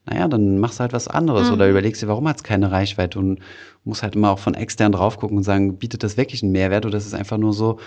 naja, 0.10 0.28
dann 0.28 0.60
machst 0.60 0.80
du 0.80 0.82
halt 0.82 0.94
was 0.94 1.08
anderes 1.08 1.48
mhm. 1.48 1.54
oder 1.54 1.70
überlegst 1.70 2.02
dir, 2.02 2.08
warum 2.08 2.28
hat 2.28 2.38
es 2.38 2.44
keine 2.44 2.72
Reichweite 2.72 3.20
und 3.20 3.40
musst 3.84 4.04
halt 4.04 4.16
immer 4.16 4.32
auch 4.32 4.40
von 4.40 4.56
extern 4.56 4.92
drauf 4.92 5.18
gucken 5.18 5.38
und 5.38 5.44
sagen, 5.44 5.78
bietet 5.78 6.04
das 6.04 6.18
wirklich 6.18 6.42
einen 6.42 6.52
Mehrwert 6.52 6.86
oder 6.86 6.98
ist 6.98 7.06
es 7.06 7.14
einfach 7.14 7.38
nur 7.38 7.54
so 7.54 7.80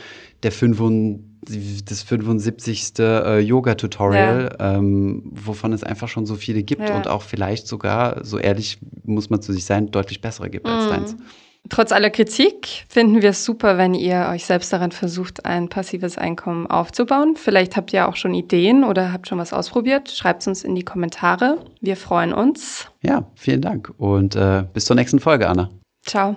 der 0.43 0.53
75, 0.53 1.85
das 1.85 2.03
75. 2.03 2.93
Äh, 2.99 3.41
Yoga-Tutorial, 3.41 4.57
ja. 4.59 4.77
ähm, 4.77 5.23
wovon 5.33 5.73
es 5.73 5.83
einfach 5.83 6.09
schon 6.09 6.27
so 6.27 6.37
viele 6.37 6.63
gibt 6.63 6.89
ja. 6.89 6.97
und 6.97 7.09
auch 7.09 7.23
vielleicht 7.23 7.67
sogar, 7.67 8.25
so 8.25 8.39
ehrlich 8.39 8.79
muss 9.05 9.29
man 9.29 9.43
zu 9.43 9.53
sich 9.53 9.65
sein, 9.65 9.91
deutlich 9.91 10.21
bessere 10.21 10.49
gibt 10.49 10.67
mhm. 10.67 10.73
als 10.73 10.89
deins. 10.89 11.17
Trotz 11.69 11.93
aller 11.93 12.11
Kritik 12.11 12.85
finden 12.89 13.23
wir 13.23 13.31
es 13.31 13.45
super, 13.45 13.79
wenn 13.79 13.95
ihr 13.95 14.29
euch 14.31 14.45
selbst 14.45 14.73
daran 14.73 14.93
versucht, 14.93 15.47
ein 15.47 15.69
passives 15.69 16.19
Einkommen 16.19 16.67
aufzubauen. 16.67 17.37
Vielleicht 17.37 17.77
habt 17.77 17.93
ihr 17.93 18.09
auch 18.09 18.17
schon 18.17 18.35
Ideen 18.35 18.85
oder 18.85 19.13
habt 19.13 19.29
schon 19.29 19.39
was 19.39 19.53
ausprobiert. 19.53 20.11
Schreibt 20.11 20.43
es 20.43 20.49
uns 20.49 20.65
in 20.65 20.75
die 20.75 20.85
Kommentare. 20.85 21.59
Wir 21.81 21.97
freuen 21.97 22.33
uns. 22.33 22.89
Ja, 23.03 23.25
vielen 23.37 23.63
Dank 23.63 23.93
und 23.99 24.37
äh, 24.37 24.65
bis 24.73 24.85
zur 24.85 24.97
nächsten 24.97 25.21
Folge, 25.21 25.49
Anna. 25.49 25.71
Ciao. 26.05 26.37